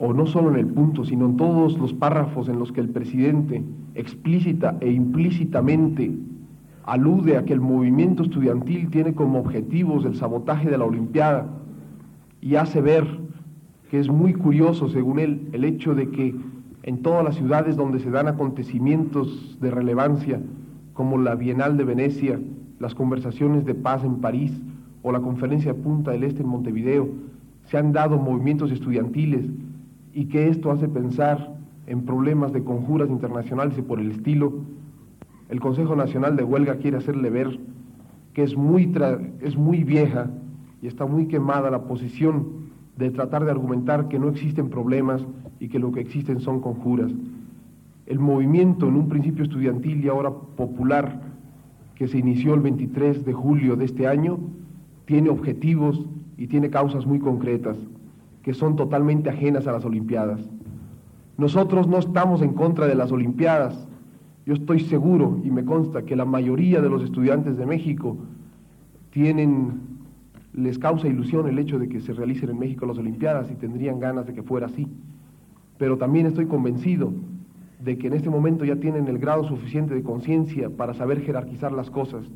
o 0.00 0.14
no 0.14 0.26
solo 0.26 0.50
en 0.50 0.56
el 0.56 0.66
punto, 0.66 1.04
sino 1.04 1.26
en 1.26 1.36
todos 1.36 1.78
los 1.78 1.92
párrafos 1.92 2.48
en 2.48 2.58
los 2.58 2.72
que 2.72 2.80
el 2.80 2.88
presidente 2.88 3.62
explícita 3.94 4.78
e 4.80 4.90
implícitamente 4.90 6.10
alude 6.84 7.36
a 7.36 7.44
que 7.44 7.52
el 7.52 7.60
movimiento 7.60 8.22
estudiantil 8.22 8.88
tiene 8.88 9.14
como 9.14 9.38
objetivos 9.38 10.06
el 10.06 10.16
sabotaje 10.16 10.70
de 10.70 10.78
la 10.78 10.86
Olimpiada 10.86 11.46
y 12.40 12.54
hace 12.54 12.80
ver 12.80 13.06
que 13.90 14.00
es 14.00 14.08
muy 14.08 14.32
curioso, 14.32 14.88
según 14.88 15.18
él, 15.18 15.48
el 15.52 15.64
hecho 15.64 15.94
de 15.94 16.10
que 16.10 16.34
en 16.84 17.02
todas 17.02 17.22
las 17.22 17.36
ciudades 17.36 17.76
donde 17.76 17.98
se 17.98 18.10
dan 18.10 18.26
acontecimientos 18.26 19.58
de 19.60 19.70
relevancia, 19.70 20.40
como 20.94 21.18
la 21.18 21.34
Bienal 21.34 21.76
de 21.76 21.84
Venecia, 21.84 22.40
las 22.78 22.94
conversaciones 22.94 23.66
de 23.66 23.74
paz 23.74 24.02
en 24.02 24.16
París 24.16 24.58
o 25.02 25.12
la 25.12 25.20
conferencia 25.20 25.74
Punta 25.74 26.12
del 26.12 26.24
Este 26.24 26.42
en 26.42 26.48
Montevideo, 26.48 27.08
se 27.66 27.76
han 27.76 27.92
dado 27.92 28.18
movimientos 28.18 28.72
estudiantiles 28.72 29.44
y 30.12 30.26
que 30.26 30.48
esto 30.48 30.70
hace 30.70 30.88
pensar 30.88 31.56
en 31.86 32.04
problemas 32.04 32.52
de 32.52 32.62
conjuras 32.62 33.10
internacionales 33.10 33.76
y 33.78 33.82
por 33.82 34.00
el 34.00 34.10
estilo, 34.10 34.52
el 35.48 35.60
Consejo 35.60 35.96
Nacional 35.96 36.36
de 36.36 36.44
Huelga 36.44 36.76
quiere 36.76 36.96
hacerle 36.96 37.30
ver 37.30 37.58
que 38.32 38.42
es 38.42 38.56
muy, 38.56 38.92
es 39.40 39.56
muy 39.56 39.82
vieja 39.82 40.30
y 40.82 40.86
está 40.86 41.06
muy 41.06 41.26
quemada 41.26 41.70
la 41.70 41.82
posición 41.82 42.60
de 42.96 43.10
tratar 43.10 43.44
de 43.44 43.50
argumentar 43.50 44.08
que 44.08 44.18
no 44.18 44.28
existen 44.28 44.70
problemas 44.70 45.24
y 45.58 45.68
que 45.68 45.78
lo 45.78 45.90
que 45.90 46.00
existen 46.00 46.40
son 46.40 46.60
conjuras. 46.60 47.10
El 48.06 48.18
movimiento 48.18 48.88
en 48.88 48.96
un 48.96 49.08
principio 49.08 49.44
estudiantil 49.44 50.04
y 50.04 50.08
ahora 50.08 50.30
popular 50.30 51.20
que 51.94 52.08
se 52.08 52.18
inició 52.18 52.54
el 52.54 52.60
23 52.60 53.24
de 53.24 53.32
julio 53.32 53.76
de 53.76 53.84
este 53.84 54.06
año 54.06 54.38
tiene 55.04 55.28
objetivos 55.28 56.04
y 56.36 56.46
tiene 56.46 56.70
causas 56.70 57.06
muy 57.06 57.18
concretas 57.18 57.76
que 58.42 58.54
son 58.54 58.76
totalmente 58.76 59.30
ajenas 59.30 59.66
a 59.66 59.72
las 59.72 59.84
Olimpiadas. 59.84 60.40
Nosotros 61.36 61.86
no 61.88 61.98
estamos 61.98 62.42
en 62.42 62.54
contra 62.54 62.86
de 62.86 62.94
las 62.94 63.12
Olimpiadas. 63.12 63.86
Yo 64.46 64.54
estoy 64.54 64.80
seguro 64.80 65.40
y 65.44 65.50
me 65.50 65.64
consta 65.64 66.02
que 66.02 66.16
la 66.16 66.24
mayoría 66.24 66.80
de 66.80 66.88
los 66.88 67.02
estudiantes 67.02 67.56
de 67.56 67.66
México 67.66 68.16
tienen, 69.10 69.80
les 70.52 70.78
causa 70.78 71.08
ilusión 71.08 71.48
el 71.48 71.58
hecho 71.58 71.78
de 71.78 71.88
que 71.88 72.00
se 72.00 72.12
realicen 72.12 72.50
en 72.50 72.58
México 72.58 72.86
las 72.86 72.98
Olimpiadas 72.98 73.50
y 73.50 73.54
tendrían 73.54 74.00
ganas 74.00 74.26
de 74.26 74.34
que 74.34 74.42
fuera 74.42 74.66
así. 74.66 74.86
Pero 75.78 75.98
también 75.98 76.26
estoy 76.26 76.46
convencido 76.46 77.12
de 77.82 77.96
que 77.96 78.08
en 78.08 78.12
este 78.12 78.28
momento 78.28 78.64
ya 78.64 78.76
tienen 78.76 79.08
el 79.08 79.18
grado 79.18 79.44
suficiente 79.44 79.94
de 79.94 80.02
conciencia 80.02 80.68
para 80.70 80.94
saber 80.94 81.22
jerarquizar 81.22 81.72
las 81.72 81.90
cosas 81.90 82.26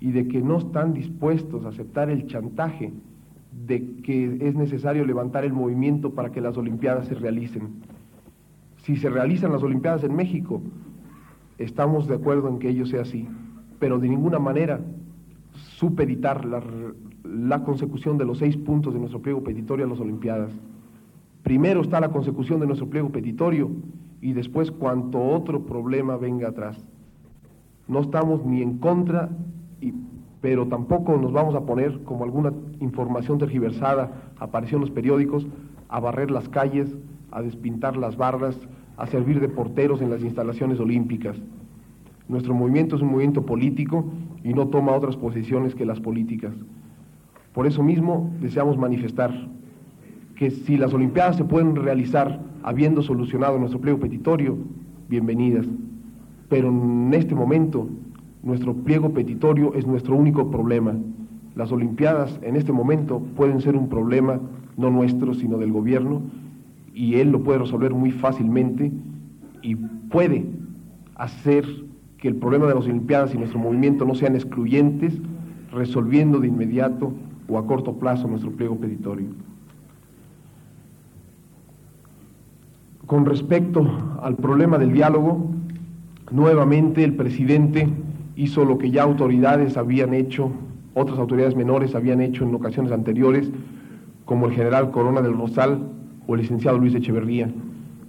y 0.00 0.12
de 0.12 0.28
que 0.28 0.40
no 0.40 0.58
están 0.58 0.94
dispuestos 0.94 1.64
a 1.64 1.70
aceptar 1.70 2.10
el 2.10 2.26
chantaje 2.26 2.92
de 3.66 3.96
que 4.02 4.38
es 4.40 4.54
necesario 4.54 5.04
levantar 5.04 5.44
el 5.44 5.52
movimiento 5.52 6.14
para 6.14 6.30
que 6.30 6.40
las 6.40 6.56
Olimpiadas 6.56 7.08
se 7.08 7.14
realicen. 7.14 7.82
Si 8.82 8.96
se 8.96 9.10
realizan 9.10 9.52
las 9.52 9.62
Olimpiadas 9.62 10.04
en 10.04 10.14
México, 10.14 10.62
estamos 11.58 12.06
de 12.06 12.14
acuerdo 12.14 12.48
en 12.48 12.58
que 12.58 12.70
ello 12.70 12.86
sea 12.86 13.02
así, 13.02 13.28
pero 13.78 13.98
de 13.98 14.08
ninguna 14.08 14.38
manera 14.38 14.80
supeditar 15.52 16.44
la, 16.44 17.64
consecución 17.64 18.18
de 18.18 18.24
los 18.24 18.38
seis 18.38 18.56
puntos 18.56 18.94
de 18.94 19.00
nuestro 19.00 19.20
pliego 19.20 19.42
petitorio 19.42 19.86
a 19.86 19.88
las 19.88 20.00
Olimpiadas. 20.00 20.52
Primero 21.42 21.82
está 21.82 22.00
la 22.00 22.10
consecución 22.10 22.60
de 22.60 22.66
nuestro 22.66 22.88
pliego 22.88 23.10
petitorio 23.10 23.70
y 24.20 24.32
después 24.32 24.70
cuanto 24.70 25.22
otro 25.22 25.64
problema 25.64 26.16
venga 26.16 26.48
atrás. 26.48 26.84
No 27.86 28.00
estamos 28.00 28.44
ni 28.44 28.62
en 28.62 28.78
contra 28.78 29.30
y 29.80 29.92
pero 30.40 30.66
tampoco 30.66 31.16
nos 31.16 31.32
vamos 31.32 31.54
a 31.54 31.62
poner, 31.62 32.02
como 32.04 32.24
alguna 32.24 32.52
información 32.80 33.38
tergiversada 33.38 34.30
apareció 34.38 34.76
en 34.76 34.82
los 34.82 34.90
periódicos, 34.90 35.46
a 35.88 36.00
barrer 36.00 36.30
las 36.30 36.48
calles, 36.48 36.94
a 37.30 37.42
despintar 37.42 37.96
las 37.96 38.16
barras, 38.16 38.58
a 38.96 39.06
servir 39.06 39.40
de 39.40 39.48
porteros 39.48 40.00
en 40.00 40.10
las 40.10 40.22
instalaciones 40.22 40.78
olímpicas. 40.80 41.36
Nuestro 42.28 42.54
movimiento 42.54 42.96
es 42.96 43.02
un 43.02 43.08
movimiento 43.08 43.44
político 43.46 44.04
y 44.44 44.52
no 44.52 44.68
toma 44.68 44.92
otras 44.92 45.16
posiciones 45.16 45.74
que 45.74 45.86
las 45.86 46.00
políticas. 46.00 46.54
Por 47.52 47.66
eso 47.66 47.82
mismo 47.82 48.30
deseamos 48.40 48.76
manifestar 48.76 49.32
que 50.36 50.50
si 50.50 50.76
las 50.76 50.94
Olimpiadas 50.94 51.36
se 51.36 51.44
pueden 51.44 51.74
realizar 51.74 52.40
habiendo 52.62 53.02
solucionado 53.02 53.58
nuestro 53.58 53.80
pliego 53.80 53.98
petitorio, 53.98 54.56
bienvenidas. 55.08 55.66
Pero 56.48 56.68
en 56.68 57.12
este 57.12 57.34
momento 57.34 57.88
nuestro 58.42 58.74
pliego 58.74 59.12
petitorio 59.12 59.74
es 59.74 59.86
nuestro 59.86 60.16
único 60.16 60.50
problema. 60.50 60.94
Las 61.54 61.72
Olimpiadas 61.72 62.38
en 62.42 62.56
este 62.56 62.72
momento 62.72 63.20
pueden 63.36 63.60
ser 63.60 63.76
un 63.76 63.88
problema 63.88 64.40
no 64.76 64.90
nuestro, 64.90 65.34
sino 65.34 65.58
del 65.58 65.72
gobierno, 65.72 66.22
y 66.94 67.16
él 67.16 67.30
lo 67.30 67.42
puede 67.42 67.58
resolver 67.58 67.92
muy 67.94 68.12
fácilmente 68.12 68.92
y 69.62 69.74
puede 69.74 70.46
hacer 71.16 71.64
que 72.16 72.28
el 72.28 72.36
problema 72.36 72.66
de 72.66 72.74
las 72.74 72.84
Olimpiadas 72.84 73.34
y 73.34 73.38
nuestro 73.38 73.58
movimiento 73.58 74.04
no 74.04 74.14
sean 74.14 74.34
excluyentes, 74.34 75.20
resolviendo 75.72 76.38
de 76.40 76.48
inmediato 76.48 77.12
o 77.48 77.58
a 77.58 77.66
corto 77.66 77.94
plazo 77.98 78.28
nuestro 78.28 78.52
pliego 78.52 78.76
petitorio. 78.76 79.26
Con 83.06 83.24
respecto 83.24 83.86
al 84.22 84.36
problema 84.36 84.78
del 84.78 84.92
diálogo, 84.92 85.50
nuevamente 86.30 87.04
el 87.04 87.14
presidente 87.14 87.88
hizo 88.38 88.64
lo 88.64 88.78
que 88.78 88.92
ya 88.92 89.02
autoridades 89.02 89.76
habían 89.76 90.14
hecho, 90.14 90.52
otras 90.94 91.18
autoridades 91.18 91.56
menores 91.56 91.96
habían 91.96 92.20
hecho 92.20 92.44
en 92.44 92.54
ocasiones 92.54 92.92
anteriores, 92.92 93.50
como 94.24 94.46
el 94.46 94.52
general 94.52 94.92
Corona 94.92 95.20
del 95.20 95.36
Rosal 95.36 95.88
o 96.28 96.34
el 96.36 96.42
licenciado 96.42 96.78
Luis 96.78 96.94
Echeverría. 96.94 97.50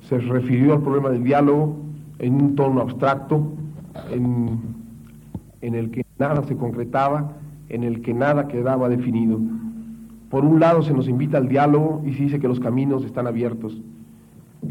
Se 0.02 0.20
refirió 0.20 0.74
al 0.74 0.82
problema 0.82 1.10
del 1.10 1.24
diálogo 1.24 1.78
en 2.20 2.36
un 2.36 2.56
tono 2.56 2.80
abstracto, 2.80 3.54
en, 4.12 4.60
el 5.62 5.90
que 5.90 6.06
nada 6.20 6.44
se 6.44 6.56
concretaba, 6.56 7.34
en 7.70 7.84
el 7.84 8.04
que 8.04 8.14
nada 8.14 8.48
quedaba 8.48 8.88
definido. 8.88 9.40
Por 10.30 10.46
un 10.46 10.60
lado 10.60 10.84
se 10.84 10.94
nos 10.94 11.08
invita 11.08 11.40
al 11.40 11.48
diálogo 11.48 12.04
y 12.06 12.14
se 12.14 12.24
dice 12.24 12.40
que 12.40 12.48
los 12.48 12.60
caminos 12.60 13.04
están 13.04 13.26
abiertos. 13.26 13.82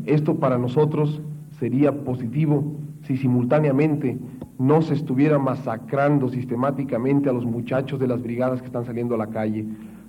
Esto 0.07 0.37
para 0.37 0.57
nosotros 0.57 1.21
sería 1.59 1.92
positivo 2.05 2.77
si 3.03 3.16
simultáneamente 3.16 4.18
no 4.59 4.83
se 4.83 4.94
estuviera 4.94 5.38
masacrando 5.38 6.29
sistemáticamente 6.29 7.29
a 7.29 7.33
los 7.33 7.47
muchachos 7.47 8.01
de 8.01 8.09
las 8.09 8.23
brigadas 8.23 8.61
que 8.61 8.66
están 8.66 8.85
saliendo 8.85 9.14
a 9.14 9.18
la 9.18 9.29
calle, 9.29 9.64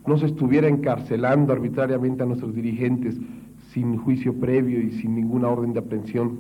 no 0.08 0.18
se 0.18 0.26
estuviera 0.26 0.68
encarcelando 0.68 1.54
arbitrariamente 1.54 2.24
a 2.24 2.26
nuestros 2.26 2.54
dirigentes 2.56 3.20
sin 3.72 3.98
juicio 3.98 4.34
previo 4.34 4.82
y 4.82 4.92
sin 4.94 5.16
ninguna 5.16 5.50
orden 5.50 5.74
de 5.74 5.80
aprehensión, 5.80 6.40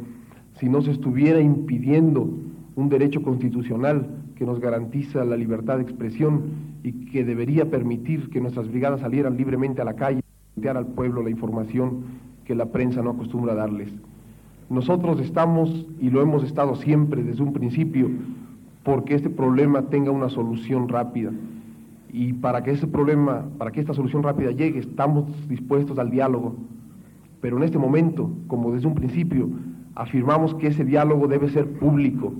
si 0.59 0.67
no 0.67 0.81
se 0.81 0.91
estuviera 0.91 1.39
impidiendo 1.39 2.29
un 2.75 2.89
derecho 2.89 3.21
constitucional 3.21 4.07
que 4.35 4.45
nos 4.45 4.59
garantiza 4.59 5.23
la 5.25 5.37
libertad 5.37 5.77
de 5.77 5.83
expresión 5.83 6.43
y 6.83 6.93
que 7.11 7.23
debería 7.23 7.69
permitir 7.69 8.29
que 8.29 8.41
nuestras 8.41 8.67
brigadas 8.69 9.01
salieran 9.01 9.37
libremente 9.37 9.81
a 9.81 9.85
la 9.85 9.95
calle, 9.95 10.21
plantear 10.55 10.77
al 10.77 10.87
pueblo 10.87 11.21
la 11.21 11.29
información 11.29 12.03
que 12.45 12.55
la 12.55 12.65
prensa 12.67 13.01
no 13.01 13.11
acostumbra 13.11 13.53
darles. 13.53 13.93
Nosotros 14.69 15.19
estamos, 15.19 15.87
y 15.99 16.11
lo 16.11 16.21
hemos 16.21 16.43
estado 16.43 16.75
siempre 16.75 17.23
desde 17.23 17.41
un 17.41 17.53
principio, 17.53 18.09
porque 18.83 19.15
este 19.15 19.29
problema 19.29 19.83
tenga 19.83 20.11
una 20.11 20.29
solución 20.29 20.87
rápida. 20.87 21.31
Y 22.11 22.33
para 22.33 22.63
que 22.63 22.71
ese 22.71 22.85
problema, 22.85 23.45
para 23.57 23.71
que 23.71 23.79
esta 23.79 23.93
solución 23.93 24.21
rápida 24.21 24.51
llegue, 24.51 24.79
estamos 24.79 25.25
dispuestos 25.47 25.97
al 25.97 26.11
diálogo. 26.11 26.55
Pero 27.41 27.57
en 27.57 27.63
este 27.63 27.79
momento, 27.79 28.31
como 28.47 28.71
desde 28.71 28.87
un 28.87 28.95
principio, 28.95 29.49
afirmamos 29.95 30.53
que 30.55 30.67
ese 30.67 30.85
diálogo 30.85 31.27
debe 31.27 31.49
ser 31.49 31.67
público. 31.67 32.33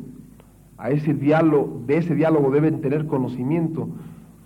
A 0.78 0.92
ese 0.92 1.14
diálogo, 1.14 1.82
de 1.88 1.98
ese 1.98 2.14
diálogo 2.14 2.52
deben 2.52 2.82
tener 2.82 3.08
conocimiento 3.08 3.90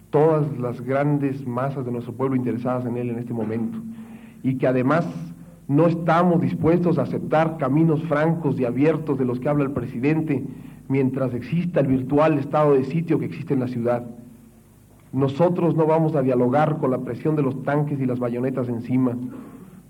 todas 0.09 0.45
las 0.57 0.79
grandes 0.81 1.45
masas 1.45 1.85
de 1.85 1.91
nuestro 1.91 2.13
pueblo 2.13 2.35
interesadas 2.35 2.85
en 2.85 2.97
él 2.97 3.09
en 3.09 3.19
este 3.19 3.33
momento. 3.33 3.77
Y 4.41 4.55
que 4.55 4.67
además 4.67 5.05
no 5.67 5.87
estamos 5.87 6.41
dispuestos 6.41 6.97
a 6.97 7.03
aceptar 7.03 7.57
caminos 7.57 8.03
francos 8.03 8.59
y 8.59 8.65
abiertos 8.65 9.17
de 9.17 9.25
los 9.25 9.39
que 9.39 9.49
habla 9.49 9.63
el 9.63 9.71
presidente 9.71 10.43
mientras 10.89 11.33
exista 11.33 11.79
el 11.79 11.87
virtual 11.87 12.37
estado 12.37 12.73
de 12.73 12.83
sitio 12.83 13.17
que 13.17 13.25
existe 13.25 13.53
en 13.53 13.61
la 13.61 13.67
ciudad. 13.67 14.03
Nosotros 15.13 15.75
no 15.75 15.85
vamos 15.85 16.15
a 16.15 16.21
dialogar 16.21 16.77
con 16.77 16.91
la 16.91 16.99
presión 16.99 17.35
de 17.35 17.43
los 17.43 17.63
tanques 17.63 17.99
y 17.99 18.05
las 18.05 18.19
bayonetas 18.19 18.67
encima. 18.67 19.15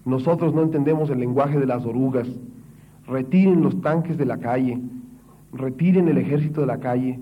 Nosotros 0.06 0.54
no 0.54 0.62
entendemos 0.62 1.10
el 1.10 1.20
lenguaje 1.20 1.60
de 1.60 1.66
las 1.66 1.86
orugas. 1.86 2.28
Retiren 3.08 3.62
los 3.62 3.82
tanques 3.82 4.18
de 4.18 4.26
la 4.26 4.38
calle, 4.38 4.80
retiren 5.54 6.08
el 6.08 6.18
ejército 6.18 6.62
de 6.62 6.68
la 6.68 6.80
calle, 6.80 7.20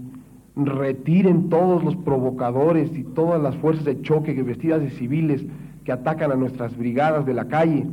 retiren 0.55 1.49
todos 1.49 1.83
los 1.83 1.95
provocadores 1.95 2.91
y 2.97 3.03
todas 3.03 3.41
las 3.41 3.55
fuerzas 3.55 3.85
de 3.85 4.01
choque 4.01 4.33
vestidas 4.43 4.81
de 4.81 4.89
civiles 4.89 5.45
que 5.85 5.91
atacan 5.91 6.31
a 6.31 6.35
nuestras 6.35 6.75
brigadas 6.77 7.25
de 7.25 7.33
la 7.33 7.47
calle 7.47 7.85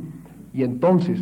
y 0.53 0.63
entonces 0.63 1.19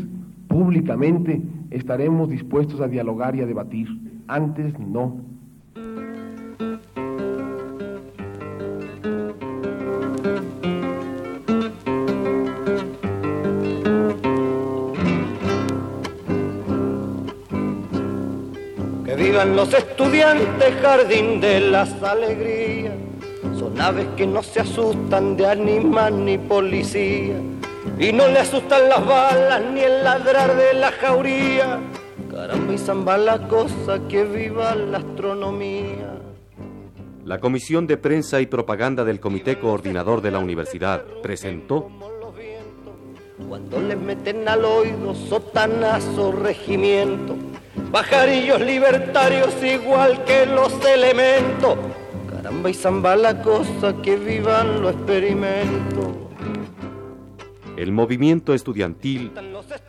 públicamente 0.47 1.41
estaremos 1.71 2.29
dispuestos 2.29 2.81
a 2.81 2.87
dialogar 2.87 3.35
y 3.35 3.41
a 3.41 3.45
debatir. 3.45 3.87
Antes 4.27 4.77
no. 4.79 5.17
Que 19.05 19.15
vivan 19.15 19.55
los 19.55 19.73
estudiantes, 19.73 20.75
jardín 20.81 21.41
de 21.41 21.59
las 21.71 22.01
alegrías. 22.01 22.93
Son 23.57 23.79
aves 23.79 24.07
que 24.15 24.27
no 24.27 24.43
se 24.43 24.61
asustan 24.61 25.35
de 25.35 25.47
animal 25.47 26.25
ni 26.25 26.37
policía 26.37 27.35
y 27.99 28.13
no 28.13 28.27
le 28.27 28.39
asustan 28.39 28.89
las 28.89 29.05
balas 29.05 29.62
ni 29.73 29.81
el 29.81 30.03
ladrar 30.03 30.55
de 30.55 30.73
la 30.73 30.91
jauría. 30.91 31.79
Caramba 32.29 32.73
y 32.73 32.77
zamba 32.77 33.17
la 33.17 33.47
cosa 33.47 33.99
que 34.07 34.23
viva 34.23 34.75
la 34.75 34.99
astronomía. 34.99 36.13
La 37.25 37.39
Comisión 37.39 37.88
de 37.88 37.97
Prensa 37.97 38.39
y 38.39 38.45
Propaganda 38.45 39.03
del 39.03 39.19
Comité 39.19 39.60
Coordinador 39.60 40.21
de 40.21 40.31
la 40.31 40.39
Universidad 40.39 41.03
presentó 41.21 41.89
Cuando 43.49 43.81
les 43.81 43.97
meten 43.97 44.47
al 44.47 44.63
oído 44.63 45.13
sotanazo 45.15 46.31
regimiento, 46.31 47.36
pajarillos 47.91 48.62
libertarios 48.62 49.55
igual 49.63 50.23
que 50.23 50.45
los 50.45 50.73
elementos. 50.86 51.77
Caramba 52.31 52.69
y 52.69 52.73
zamba 52.73 53.15
la 53.15 53.41
cosa 53.41 53.95
que 54.01 54.15
vivan 54.15 54.81
los 54.81 54.93
experimentos. 54.93 56.26
El 57.77 57.91
movimiento 57.91 58.55
estudiantil 58.55 59.31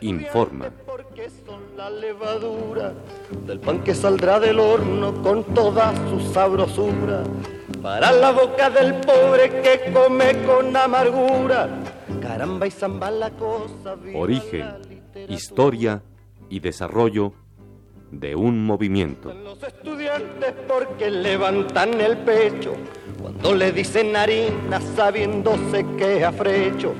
informa. 0.01 0.69
Porque 0.85 1.27
son 1.43 1.75
la 1.75 1.89
levadura 1.89 2.93
del 3.47 3.59
pan 3.59 3.83
que 3.83 3.95
saldrá 3.95 4.39
del 4.39 4.59
horno 4.59 5.23
con 5.23 5.43
toda 5.55 5.91
su 6.07 6.19
sabrosura. 6.31 7.23
Para 7.81 8.11
la 8.11 8.31
boca 8.31 8.69
del 8.69 8.93
pobre 9.01 9.49
que 9.63 9.91
come 9.91 10.43
con 10.45 10.77
amargura. 10.77 11.67
Caramba 12.21 12.67
y 12.67 12.71
zamba 12.71 13.09
la 13.09 13.31
cosa. 13.31 13.95
Origen, 14.13 14.67
historia 15.27 16.03
y 16.47 16.59
desarrollo 16.59 17.33
de 18.11 18.35
un 18.35 18.67
movimiento. 18.67 19.33
Los 19.33 19.63
estudiantes 19.63 20.53
porque 20.67 21.09
levantan 21.09 21.99
el 21.99 22.19
pecho 22.19 22.73
cuando 23.19 23.55
le 23.55 23.71
dicen 23.71 24.15
harina 24.15 24.79
sabiéndose 24.79 25.85
que 25.97 26.23
afrecho 26.23 26.93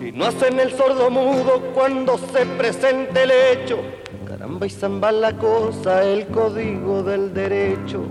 y 0.00 0.12
no 0.12 0.26
hacen 0.26 0.58
el 0.58 0.72
sordo 0.72 1.10
mudo 1.10 1.60
cuando 1.74 2.16
se 2.16 2.46
presente 2.46 3.22
el 3.22 3.30
hecho. 3.30 3.78
Caramba 4.26 4.66
y 4.66 4.70
zamba 4.70 5.12
la 5.12 5.36
cosa, 5.36 6.02
el 6.02 6.26
código 6.28 7.02
del 7.02 7.34
derecho. 7.34 8.06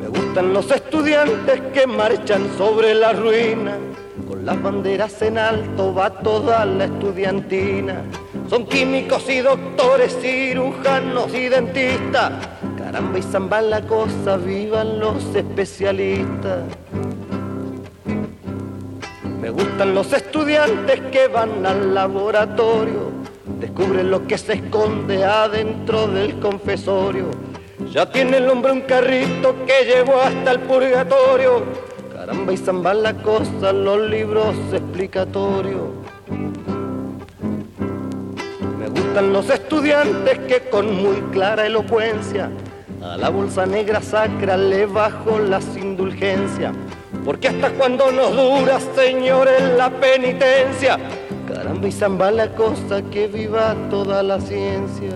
Me 0.00 0.08
gustan 0.08 0.52
los 0.52 0.70
estudiantes 0.70 1.60
que 1.72 1.86
marchan 1.86 2.50
sobre 2.58 2.94
la 2.94 3.12
ruina. 3.12 3.78
Con 4.26 4.44
las 4.44 4.60
banderas 4.60 5.22
en 5.22 5.38
alto 5.38 5.94
va 5.94 6.10
toda 6.10 6.64
la 6.64 6.86
estudiantina. 6.86 8.02
Son 8.50 8.66
químicos 8.66 9.28
y 9.30 9.38
doctores, 9.38 10.18
cirujanos 10.20 11.32
y 11.32 11.48
dentistas. 11.48 12.32
Caramba 12.76 13.18
y 13.18 13.22
zamba 13.22 13.62
la 13.62 13.80
cosa, 13.82 14.38
vivan 14.38 14.98
los 14.98 15.22
especialistas. 15.36 16.64
Me 19.48 19.54
gustan 19.54 19.94
los 19.94 20.12
estudiantes 20.12 21.00
que 21.10 21.26
van 21.26 21.64
al 21.64 21.94
laboratorio, 21.94 23.10
descubren 23.58 24.10
lo 24.10 24.26
que 24.26 24.36
se 24.36 24.52
esconde 24.52 25.24
adentro 25.24 26.06
del 26.06 26.38
confesorio. 26.38 27.30
Ya 27.90 28.04
tiene 28.04 28.36
el 28.36 28.48
hombre 28.50 28.72
un 28.72 28.82
carrito 28.82 29.56
que 29.64 29.86
llevó 29.86 30.20
hasta 30.20 30.50
el 30.50 30.60
purgatorio. 30.60 31.64
Caramba 32.12 32.52
y 32.52 32.58
zamba 32.58 32.92
la 32.92 33.14
cosa, 33.14 33.72
los 33.72 34.10
libros 34.10 34.54
explicatorios. 34.70 35.86
Me 38.78 38.88
gustan 38.90 39.32
los 39.32 39.48
estudiantes 39.48 40.40
que 40.40 40.68
con 40.68 40.94
muy 40.94 41.22
clara 41.32 41.64
elocuencia 41.64 42.50
a 43.02 43.16
la 43.16 43.30
bolsa 43.30 43.64
negra 43.64 44.02
sacra 44.02 44.58
le 44.58 44.84
bajo 44.84 45.38
las 45.38 45.64
indulgencias 45.74 45.88
indulgencia, 45.88 46.72
porque 47.28 47.48
hasta 47.48 47.68
cuando 47.72 48.10
nos 48.10 48.34
dura, 48.34 48.80
señores, 48.96 49.60
la 49.76 49.90
penitencia. 49.90 50.98
Caramba 51.46 51.86
y 51.86 51.92
zamba 51.92 52.30
la 52.30 52.54
cosa 52.54 53.02
que 53.02 53.28
viva 53.28 53.76
toda 53.90 54.22
la 54.22 54.40
ciencia. 54.40 55.10